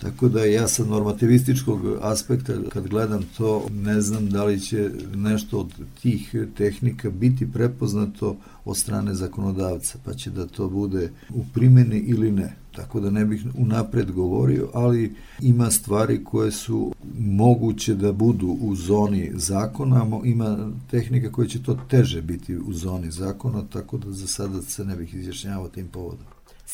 Tako 0.00 0.28
da 0.28 0.44
ja 0.44 0.68
sa 0.68 0.84
normativističkog 0.84 1.80
aspekta 2.00 2.52
kad 2.68 2.88
gledam 2.88 3.22
to 3.38 3.66
ne 3.72 4.00
znam 4.00 4.30
da 4.30 4.44
li 4.44 4.60
će 4.60 4.90
nešto 5.14 5.58
od 5.58 5.74
tih 6.02 6.34
tehnika 6.56 7.10
biti 7.10 7.52
prepoznato 7.52 8.36
od 8.64 8.76
strane 8.76 9.14
zakonodavca, 9.14 9.98
pa 10.04 10.14
će 10.14 10.30
da 10.30 10.46
to 10.46 10.68
bude 10.68 11.10
u 11.34 11.44
primjeni 11.54 11.98
ili 11.98 12.32
ne. 12.32 12.56
Tako 12.76 13.00
da 13.00 13.10
ne 13.10 13.24
bih 13.24 13.46
unapred 13.58 14.12
govorio, 14.12 14.68
ali 14.74 15.14
ima 15.40 15.70
stvari 15.70 16.24
koje 16.24 16.52
su 16.52 16.92
moguće 17.18 17.94
da 17.94 18.12
budu 18.12 18.56
u 18.60 18.76
zoni 18.76 19.30
zakona, 19.34 20.20
ima 20.24 20.70
tehnika 20.90 21.32
koje 21.32 21.48
će 21.48 21.62
to 21.62 21.78
teže 21.88 22.22
biti 22.22 22.56
u 22.56 22.72
zoni 22.72 23.10
zakona, 23.10 23.62
tako 23.72 23.98
da 23.98 24.12
za 24.12 24.26
sada 24.26 24.62
se 24.62 24.84
ne 24.84 24.96
bih 24.96 25.14
izjašnjavao 25.14 25.68
tim 25.68 25.88
povodom. 25.88 26.26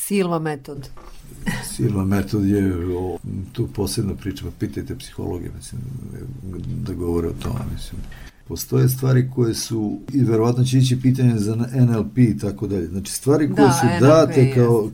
Silva 0.05 0.39
metod. 0.39 0.89
Silva 1.65 2.05
metod 2.05 2.47
je 2.47 2.97
o, 2.97 3.19
tu 3.53 3.67
posebna 3.67 4.15
priča, 4.15 4.45
pa 4.45 4.51
pitajte 4.59 4.99
psihologe, 4.99 5.51
mislim, 5.57 5.81
da 6.87 6.95
govore 6.95 7.29
o 7.29 7.33
tome, 7.43 7.61
mislim. 7.73 8.01
Postoje 8.49 8.89
stvari 8.89 9.31
koje 9.35 9.55
su, 9.55 9.99
i 10.13 10.23
verovatno 10.23 10.65
će 10.65 10.79
ići 10.79 11.01
pitanje 11.01 11.39
za 11.39 11.57
NLP 11.57 12.19
i 12.19 12.39
tako 12.39 12.67
dalje, 12.67 12.87
znači 12.87 13.13
stvari 13.13 13.55
koje 13.55 13.67
da, 13.67 13.73
su 13.73 13.87
NLP 13.87 14.01
date 14.01 14.55
kao, 14.55 14.91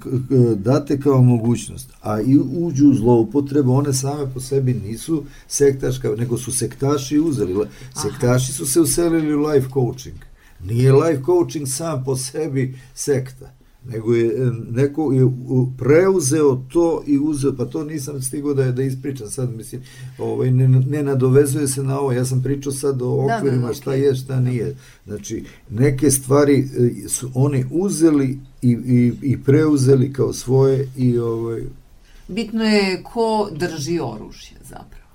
date 0.56 1.00
kao 1.00 1.22
mogućnost, 1.22 1.90
a 2.02 2.20
i 2.20 2.38
uđu 2.38 2.88
u 2.88 2.94
zloupotrebu, 2.94 3.72
one 3.72 3.92
same 3.92 4.30
po 4.34 4.40
sebi 4.40 4.74
nisu 4.74 5.24
sektaška, 5.48 6.08
nego 6.18 6.38
su 6.38 6.52
sektaši 6.52 7.18
uzeli. 7.18 7.66
Sektaši 8.02 8.52
su 8.52 8.66
se 8.66 8.80
uselili 8.80 9.34
u 9.34 9.46
life 9.46 9.68
coaching. 9.72 10.16
Nije 10.64 10.92
life 10.92 11.22
coaching 11.24 11.68
sam 11.68 12.04
po 12.04 12.16
sebi 12.16 12.78
sekta 12.94 13.61
nego 13.88 14.14
je 14.14 14.52
neko 14.70 15.12
je 15.12 15.30
preuzeo 15.78 16.62
to 16.72 17.02
i 17.06 17.18
uzeo, 17.18 17.52
pa 17.56 17.64
to 17.64 17.84
nisam 17.84 18.22
stigao 18.22 18.54
da, 18.54 18.72
da 18.72 18.82
ispričam 18.82 19.30
sad, 19.30 19.56
mislim, 19.56 19.82
ovaj, 20.18 20.50
ne, 20.50 20.68
ne 20.68 21.02
nadovezuje 21.02 21.68
se 21.68 21.82
na 21.82 22.00
ovo, 22.00 22.12
ja 22.12 22.24
sam 22.24 22.42
pričao 22.42 22.72
sad 22.72 23.02
o 23.02 23.10
okvirima, 23.10 23.56
da, 23.56 23.60
da, 23.60 23.68
da, 23.68 23.74
šta 23.74 23.94
je, 23.94 24.14
šta 24.14 24.40
nije. 24.40 24.76
Znači, 25.06 25.44
neke 25.70 26.10
stvari 26.10 26.68
e, 27.04 27.08
su 27.08 27.30
oni 27.34 27.64
uzeli 27.70 28.38
i, 28.62 28.70
i, 28.70 29.12
i 29.22 29.42
preuzeli 29.42 30.12
kao 30.12 30.32
svoje 30.32 30.88
i 30.96 31.18
ovaj... 31.18 31.62
Bitno 32.28 32.64
je 32.64 33.02
ko 33.02 33.48
drži 33.52 34.00
oružje 34.02 34.56
zapravo. 34.64 35.08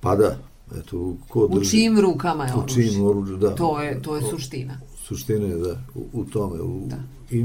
Pa 0.00 0.16
da, 0.16 0.38
eto, 0.78 1.16
ko 1.28 1.48
drži... 1.48 1.60
U 1.60 1.70
čijim 1.70 2.00
rukama 2.00 2.44
je 2.44 2.54
oružje? 2.54 2.84
U 2.84 2.88
čijim 2.88 3.06
oružje, 3.06 3.36
da. 3.36 3.54
To 3.54 3.82
je, 3.82 4.02
to 4.02 4.16
je 4.16 4.22
suština. 4.30 4.80
Suština 5.04 5.46
je, 5.46 5.56
da, 5.56 5.80
u, 5.94 6.06
u 6.12 6.24
tome, 6.24 6.60
u, 6.60 6.86
da 6.86 6.96
i 7.30 7.42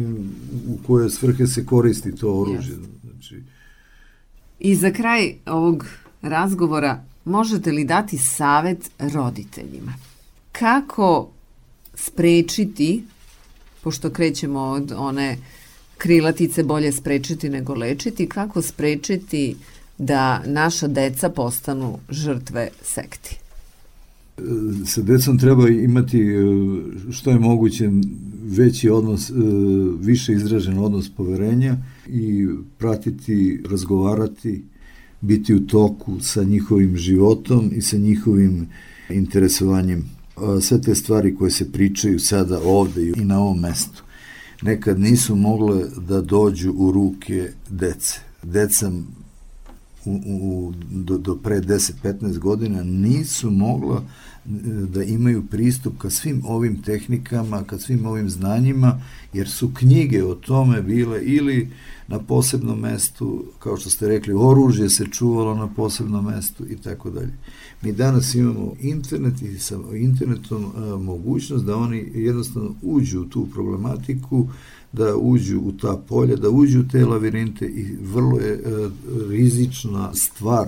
u 0.67 0.77
koje 0.87 1.09
svrhe 1.09 1.47
se 1.47 1.65
koristi 1.65 2.15
to 2.15 2.33
oružje. 2.33 2.75
Yes. 2.75 2.85
Znači... 3.03 3.43
I 4.59 4.75
za 4.75 4.91
kraj 4.91 5.35
ovog 5.45 5.85
razgovora 6.21 7.03
možete 7.25 7.71
li 7.71 7.85
dati 7.85 8.17
savet 8.17 8.91
roditeljima? 8.99 9.93
Kako 10.51 11.29
sprečiti, 11.93 13.03
pošto 13.83 14.09
krećemo 14.09 14.59
od 14.59 14.93
one 14.97 15.37
krilatice 15.97 16.63
bolje 16.63 16.91
sprečiti 16.91 17.49
nego 17.49 17.73
lečiti, 17.73 18.29
kako 18.29 18.61
sprečiti 18.61 19.55
da 19.97 20.41
naša 20.45 20.87
deca 20.87 21.29
postanu 21.29 21.99
žrtve 22.09 22.69
sekti? 22.83 23.39
Sa 24.85 25.01
decom 25.01 25.37
treba 25.37 25.69
imati 25.69 26.19
e, 26.21 26.41
što 27.11 27.31
je 27.31 27.39
moguće 27.39 27.89
veći 28.43 28.89
odnos, 28.89 29.29
e, 29.29 29.33
više 30.01 30.33
izražen 30.33 30.77
odnos 30.77 31.09
poverenja 31.09 31.77
i 32.07 32.47
pratiti, 32.77 33.63
razgovarati, 33.69 34.63
biti 35.21 35.53
u 35.53 35.67
toku 35.67 36.19
sa 36.19 36.43
njihovim 36.43 36.97
životom 36.97 37.71
i 37.75 37.81
sa 37.81 37.97
njihovim 37.97 38.67
interesovanjem 39.09 40.03
sve 40.61 40.81
te 40.81 40.95
stvari 40.95 41.35
koje 41.35 41.51
se 41.51 41.71
pričaju 41.71 42.19
sada 42.19 42.59
ovde 42.63 43.11
i 43.17 43.25
na 43.25 43.39
ovom 43.39 43.59
mestu 43.59 44.03
nekad 44.61 44.99
nisu 44.99 45.35
mogle 45.35 45.85
da 46.07 46.21
dođu 46.21 46.71
u 46.71 46.91
ruke 46.91 47.51
dece. 47.69 48.19
Deca 48.43 48.91
u, 50.05 50.21
u, 50.25 50.73
do, 50.91 51.17
do 51.17 51.35
pre 51.35 51.61
10-15 51.61 52.37
godina 52.37 52.83
nisu 52.83 53.51
mogla 53.51 53.97
e, 53.97 54.49
da 54.87 55.03
imaju 55.03 55.43
pristup 55.51 55.97
ka 55.97 56.09
svim 56.09 56.41
ovim 56.45 56.81
tehnikama, 56.81 57.63
ka 57.63 57.77
svim 57.77 58.05
ovim 58.05 58.29
znanjima, 58.29 59.01
jer 59.33 59.49
su 59.49 59.71
knjige 59.73 60.23
o 60.23 60.35
tome 60.35 60.81
bile 60.81 61.21
ili 61.21 61.69
na 62.07 62.19
posebnom 62.19 62.79
mestu, 62.79 63.43
kao 63.59 63.77
što 63.77 63.89
ste 63.89 64.07
rekli, 64.07 64.33
oružje 64.37 64.89
se 64.89 65.05
čuvalo 65.05 65.55
na 65.55 65.67
posebnom 65.67 66.25
mestu 66.25 66.65
i 66.69 66.75
tako 66.75 67.09
dalje. 67.09 67.33
Mi 67.81 67.91
danas 67.91 68.35
imamo 68.35 68.73
internet 68.79 69.41
i 69.41 69.59
sa 69.59 69.77
internetom 69.93 70.65
a, 70.65 70.97
mogućnost 70.97 71.65
da 71.65 71.77
oni 71.77 72.11
jednostavno 72.15 72.75
uđu 72.81 73.21
u 73.21 73.25
tu 73.25 73.47
problematiku, 73.53 74.47
da 74.93 75.15
uđu 75.15 75.59
u 75.59 75.71
ta 75.71 75.97
polja, 76.07 76.35
da 76.35 76.49
uđu 76.49 76.79
u 76.79 76.87
te 76.91 77.05
lavirinte 77.05 77.65
i 77.65 77.95
vrlo 78.01 78.39
je 78.39 78.61
a, 78.65 78.89
rizična 79.29 80.13
stvar 80.13 80.67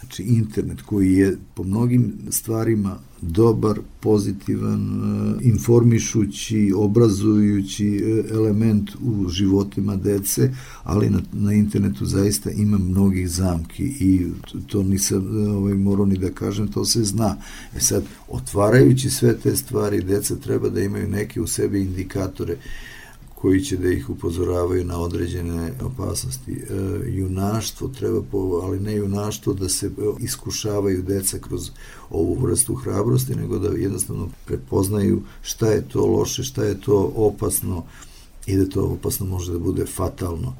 znači 0.00 0.22
internet 0.22 0.82
koji 0.82 1.12
je 1.12 1.38
po 1.54 1.62
mnogim 1.64 2.12
stvarima 2.30 2.98
dobar, 3.20 3.80
pozitivan, 4.00 5.00
informišući, 5.40 6.72
obrazujući 6.76 8.02
element 8.30 8.90
u 9.02 9.28
životima 9.28 9.96
dece, 9.96 10.50
ali 10.82 11.10
na, 11.10 11.20
na 11.32 11.52
internetu 11.52 12.06
zaista 12.06 12.50
ima 12.50 12.78
mnogih 12.78 13.30
zamki 13.30 13.84
i 13.84 14.26
to 14.66 14.82
nisam 14.82 15.48
ovaj, 15.56 15.74
morao 15.74 16.06
ni 16.06 16.18
da 16.18 16.30
kažem, 16.30 16.68
to 16.68 16.84
se 16.84 17.04
zna. 17.04 17.36
E 17.76 17.80
sad, 17.80 18.04
otvarajući 18.28 19.10
sve 19.10 19.36
te 19.36 19.56
stvari, 19.56 20.02
deca 20.02 20.36
treba 20.36 20.68
da 20.68 20.80
imaju 20.80 21.08
neke 21.08 21.40
u 21.40 21.46
sebi 21.46 21.80
indikatore 21.80 22.56
koji 23.40 23.60
će 23.60 23.76
da 23.76 23.88
ih 23.88 24.10
upozoravaju 24.10 24.84
na 24.84 24.98
određene 25.00 25.72
opasnosti. 25.82 26.52
E, 26.52 26.64
junaštvo 27.10 27.88
treba, 27.88 28.22
po, 28.22 28.60
ali 28.62 28.80
ne 28.80 28.94
junaštvo 28.94 29.54
da 29.54 29.68
se 29.68 29.90
iskušavaju 30.18 31.02
deca 31.02 31.38
kroz 31.38 31.70
ovu 32.10 32.34
vrstu 32.40 32.74
hrabrosti, 32.74 33.34
nego 33.34 33.58
da 33.58 33.68
jednostavno 33.68 34.28
prepoznaju 34.46 35.22
šta 35.42 35.66
je 35.66 35.88
to 35.88 36.06
loše, 36.06 36.42
šta 36.42 36.64
je 36.64 36.80
to 36.80 37.12
opasno 37.16 37.84
i 38.46 38.56
da 38.56 38.68
to 38.68 38.84
opasno 38.84 39.26
može 39.26 39.52
da 39.52 39.58
bude 39.58 39.86
fatalno. 39.86 40.54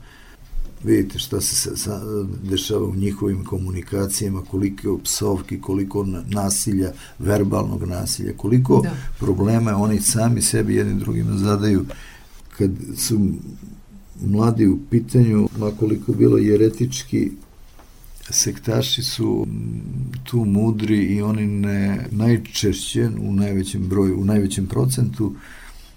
Vidite 0.85 1.19
šta 1.19 1.41
se 1.41 1.55
sa, 1.55 1.77
sa, 1.77 2.01
dešava 2.43 2.87
u 2.87 2.95
njihovim 2.95 3.45
komunikacijama, 3.45 4.43
koliko 4.51 4.99
psovki, 4.99 5.61
koliko 5.61 6.07
nasilja, 6.27 6.93
verbalnog 7.19 7.85
nasilja, 7.85 8.33
koliko 8.37 8.81
da. 8.81 8.95
problema 9.19 9.77
oni 9.77 10.01
sami 10.01 10.43
sebi 10.43 10.75
jednim 10.75 10.99
drugima 10.99 11.37
zadaju 11.37 11.85
kad 12.61 12.71
su 12.97 13.21
mladi 14.27 14.67
u 14.67 14.79
pitanju, 14.91 15.49
makoliko 15.59 16.13
bilo 16.13 16.39
jeretički, 16.39 17.31
sektaši 18.31 19.03
su 19.03 19.47
tu 20.25 20.45
mudri 20.45 21.05
i 21.05 21.23
oni 21.23 21.47
ne 21.47 22.07
najčešće 22.11 23.11
u 23.21 23.33
najvećem 23.33 23.89
broju, 23.89 24.21
u 24.21 24.25
najvećem 24.25 24.67
procentu 24.67 25.35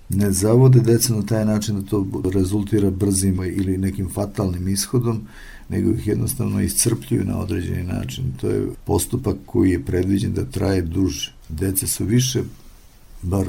ne 0.09 0.31
zavode 0.31 0.79
deca 0.79 1.15
na 1.15 1.25
taj 1.25 1.45
način 1.45 1.81
da 1.81 1.87
to 1.87 2.07
rezultira 2.33 2.91
brzim 2.91 3.43
ili 3.43 3.77
nekim 3.77 4.09
fatalnim 4.09 4.67
ishodom, 4.67 5.21
nego 5.69 5.91
ih 5.91 6.07
jednostavno 6.07 6.61
iscrpljuju 6.61 7.25
na 7.25 7.39
određeni 7.39 7.83
način. 7.83 8.33
To 8.41 8.49
je 8.49 8.67
postupak 8.85 9.35
koji 9.45 9.71
je 9.71 9.85
predviđen 9.85 10.33
da 10.33 10.45
traje 10.45 10.81
duže. 10.81 11.33
Deca 11.49 11.87
su 11.87 12.05
više, 12.05 12.43
bar 13.21 13.47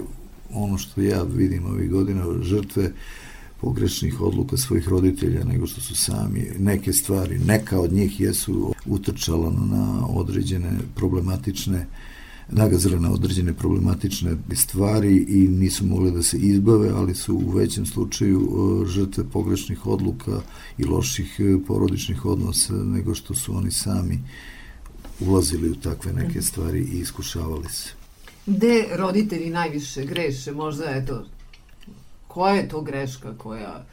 ono 0.55 0.79
što 0.79 1.01
ja 1.01 1.23
vidim 1.23 1.67
ovih 1.67 1.91
godina, 1.91 2.25
žrtve 2.43 2.93
pogrešnih 3.61 4.21
odluka 4.21 4.57
svojih 4.57 4.89
roditelja 4.89 5.45
nego 5.45 5.67
što 5.67 5.81
su 5.81 5.95
sami 5.97 6.51
neke 6.59 6.93
stvari, 6.93 7.39
neka 7.39 7.81
od 7.81 7.93
njih 7.93 8.21
jesu 8.21 8.75
utrčala 8.87 9.51
na 9.51 10.07
određene 10.09 10.71
problematične 10.95 11.87
nagazile 12.49 13.01
na 13.01 13.13
određene 13.13 13.55
problematične 13.55 14.37
stvari 14.55 15.17
i 15.29 15.49
nisu 15.49 15.87
mogli 15.87 16.11
da 16.13 16.23
se 16.23 16.39
izbave, 16.39 16.91
ali 16.91 17.15
su 17.15 17.35
u 17.35 17.51
većem 17.51 17.87
slučaju 17.87 18.41
e, 18.41 18.87
žrtve 18.89 19.25
pogrešnih 19.25 19.87
odluka 19.87 20.41
i 20.79 20.85
loših 20.85 21.41
e, 21.41 21.67
porodičnih 21.67 22.25
odnosa 22.25 22.75
nego 22.75 23.15
što 23.15 23.35
su 23.35 23.57
oni 23.57 23.71
sami 23.71 24.21
ulazili 25.21 25.71
u 25.71 25.75
takve 25.75 26.13
neke 26.13 26.43
stvari 26.43 26.81
i 26.81 26.99
iskušavali 26.99 27.69
se. 27.69 28.04
Gde 28.47 28.87
roditelji 28.97 29.51
najviše 29.51 30.05
greše? 30.05 30.53
Možda 30.53 30.85
je 30.85 31.07
to 31.07 31.25
koja 32.29 32.55
je 32.55 32.69
to 32.69 32.81
greška 32.83 33.35
koja 33.39 33.85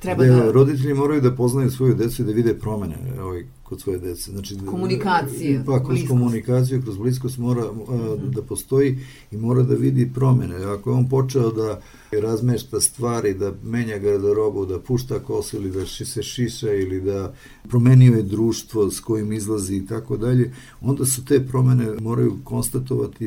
treba 0.00 0.24
da, 0.24 0.34
da... 0.34 0.52
Roditelji 0.52 0.94
moraju 0.94 1.20
da 1.20 1.34
poznaju 1.34 1.70
svoju 1.70 1.94
decu 1.94 2.22
i 2.22 2.24
da 2.24 2.32
vide 2.32 2.58
promene 2.58 2.96
ovaj, 3.22 3.44
kod 3.70 3.80
svoje 3.80 3.98
dece. 3.98 4.30
Znači, 4.30 4.56
komunikacije. 4.70 5.62
Pa, 5.66 5.78
kroz 5.78 5.88
bliskost. 5.88 6.08
komunikaciju, 6.08 6.82
kroz 6.82 6.96
bliskost 6.96 7.38
mora 7.38 7.70
uh, 7.70 7.76
mm 7.76 7.80
-hmm. 7.80 8.30
da 8.34 8.42
postoji 8.42 8.98
i 9.30 9.36
mora 9.36 9.62
da 9.62 9.74
vidi 9.74 10.10
promene. 10.14 10.64
Ako 10.64 10.90
je 10.90 10.96
on 10.96 11.08
počeo 11.08 11.50
da 11.50 11.80
razmešta 12.12 12.80
stvari, 12.80 13.34
da 13.34 13.52
menja 13.64 13.98
garderobu, 13.98 14.66
da 14.66 14.80
pušta 14.80 15.18
kosu 15.18 15.56
ili 15.56 15.70
da 15.70 15.86
se 15.86 16.22
šiša 16.22 16.72
ili 16.72 17.00
da 17.00 17.34
promenio 17.68 18.16
je 18.16 18.22
društvo 18.22 18.90
s 18.90 19.00
kojim 19.00 19.32
izlazi 19.32 19.76
i 19.76 19.86
tako 19.86 20.16
dalje, 20.16 20.52
onda 20.80 21.04
su 21.04 21.24
te 21.24 21.46
promene 21.46 21.86
moraju 22.00 22.38
konstatovati 22.44 23.26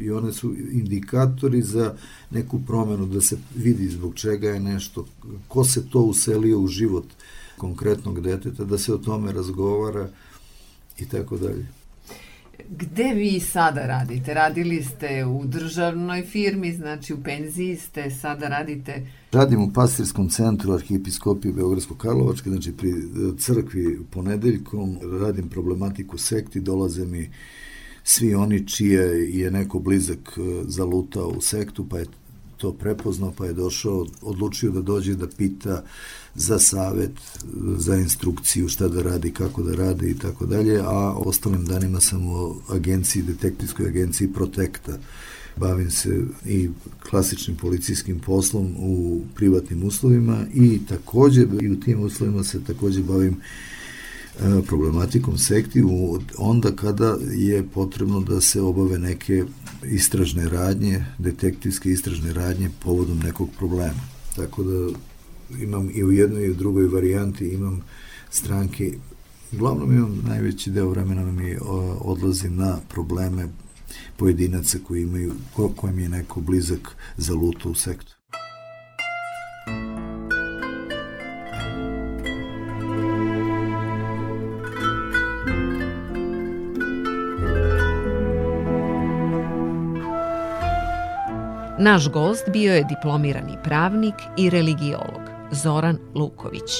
i 0.00 0.10
one 0.10 0.32
su 0.32 0.54
indikatori 0.72 1.62
za 1.62 1.94
neku 2.30 2.60
promenu, 2.66 3.06
da 3.06 3.20
se 3.20 3.36
vidi 3.56 3.88
zbog 3.88 4.14
čega 4.14 4.48
je 4.48 4.60
nešto, 4.60 5.06
ko 5.48 5.64
se 5.64 5.88
to 5.90 6.00
uselio 6.00 6.60
u 6.60 6.66
život 6.66 7.04
konkretnog 7.58 8.20
deteta, 8.20 8.64
da 8.64 8.78
se 8.78 8.94
o 8.94 8.98
tome 8.98 9.32
razgovara 9.32 10.08
i 10.98 11.08
tako 11.08 11.36
dalje. 11.36 11.66
Gde 12.68 13.14
vi 13.14 13.40
sada 13.40 13.86
radite? 13.86 14.34
Radili 14.34 14.82
ste 14.82 15.24
u 15.24 15.46
državnoj 15.46 16.22
firmi, 16.22 16.72
znači 16.72 17.14
u 17.14 17.22
penziji 17.22 17.76
ste, 17.76 18.10
sada 18.10 18.48
radite... 18.48 19.06
Radim 19.32 19.62
u 19.62 19.72
pastirskom 19.72 20.28
centru 20.28 20.72
Arhijepiskopije 20.72 21.54
Beogradsko-Karlovačke, 21.54 22.48
znači 22.48 22.72
pri 22.72 22.92
crkvi 23.38 24.00
ponedeljkom, 24.10 24.98
radim 25.20 25.48
problematiku 25.48 26.18
sekti, 26.18 26.60
dolaze 26.60 27.04
mi 27.04 27.30
svi 28.04 28.34
oni 28.34 28.68
čije 28.68 29.02
je 29.38 29.50
neko 29.50 29.78
blizak 29.78 30.38
e, 30.38 30.64
zalutao 30.64 31.28
u 31.28 31.40
sektu, 31.40 31.88
pa 31.88 31.98
je 31.98 32.06
to 32.56 32.72
prepoznao, 32.72 33.32
pa 33.36 33.46
je 33.46 33.52
došao, 33.52 34.06
odlučio 34.22 34.70
da 34.70 34.82
dođe 34.82 35.14
da 35.14 35.26
pita 35.28 35.82
za 36.34 36.58
savet, 36.58 37.12
za 37.76 37.96
instrukciju 37.96 38.68
šta 38.68 38.88
da 38.88 39.02
radi, 39.02 39.30
kako 39.30 39.62
da 39.62 39.74
radi 39.74 40.10
i 40.10 40.18
tako 40.18 40.46
dalje, 40.46 40.80
a 40.80 41.12
ostalim 41.16 41.64
danima 41.64 42.00
sam 42.00 42.26
u 42.26 42.54
agenciji, 42.68 43.22
detektivskoj 43.22 43.86
agenciji 43.86 44.32
Protekta. 44.32 44.98
Bavim 45.56 45.90
se 45.90 46.24
i 46.46 46.70
klasičnim 47.10 47.56
policijskim 47.56 48.20
poslom 48.20 48.74
u 48.78 49.20
privatnim 49.34 49.84
uslovima 49.84 50.46
i 50.54 50.80
takođe 50.88 51.46
i 51.60 51.70
u 51.70 51.80
tim 51.80 52.00
uslovima 52.00 52.44
se 52.44 52.64
takođe 52.64 53.02
bavim 53.02 53.36
e, 53.36 54.62
problematikom 54.66 55.38
sekti 55.38 55.82
onda 56.38 56.76
kada 56.76 57.16
je 57.32 57.66
potrebno 57.74 58.20
da 58.20 58.40
se 58.40 58.60
obave 58.60 58.98
neke 58.98 59.44
istražne 59.84 60.48
radnje, 60.48 61.04
detektivske 61.18 61.90
istražne 61.90 62.32
radnje 62.32 62.70
povodom 62.82 63.18
nekog 63.18 63.48
problema. 63.58 64.00
Tako 64.36 64.62
da 64.62 64.88
imam 65.60 65.90
i 65.94 66.04
u 66.04 66.12
jednoj 66.12 66.44
i 66.44 66.50
u 66.50 66.54
drugoj 66.54 66.88
varijanti 66.88 67.48
imam 67.48 67.80
stranke 68.30 68.92
uglavnom 69.52 69.92
imam 69.92 70.22
najveći 70.28 70.70
deo 70.70 70.88
vremena 70.88 71.24
mi 71.24 71.56
odlazi 72.00 72.50
na 72.50 72.78
probleme 72.88 73.48
pojedinaca 74.16 74.78
koji 74.86 75.02
imaju, 75.02 75.32
ko, 75.56 75.68
kojem 75.76 75.98
je 75.98 76.08
neko 76.08 76.40
blizak 76.40 76.96
za 77.16 77.34
luto 77.34 77.68
u 77.68 77.74
sektu. 77.74 78.16
Naš 91.78 92.08
gost 92.08 92.48
bio 92.48 92.74
je 92.74 92.84
diplomirani 92.84 93.56
pravnik 93.64 94.14
i 94.36 94.50
religiolog. 94.50 95.31
Zoran 95.52 95.98
Luković. 96.14 96.70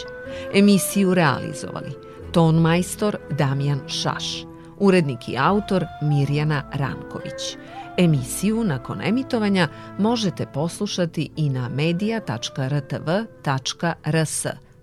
Emisiju 0.54 1.14
realizovali 1.14 1.90
ton 2.32 2.54
majstor 2.54 3.16
Damjan 3.38 3.80
Šaš, 3.88 4.44
urednik 4.78 5.28
i 5.28 5.36
autor 5.38 5.84
Mirjana 6.02 6.70
Ranković. 6.72 7.56
Emisiju 7.98 8.64
nakon 8.64 9.00
emitovanja 9.02 9.68
možete 9.98 10.46
poslušati 10.46 11.30
i 11.36 11.48
na 11.48 11.68
media.rtv.rs 11.68 12.46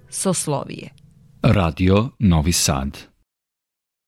Soslovije. 0.09 0.89
Radio 1.43 2.09
Novi 2.19 2.51
Sad 2.51 3.08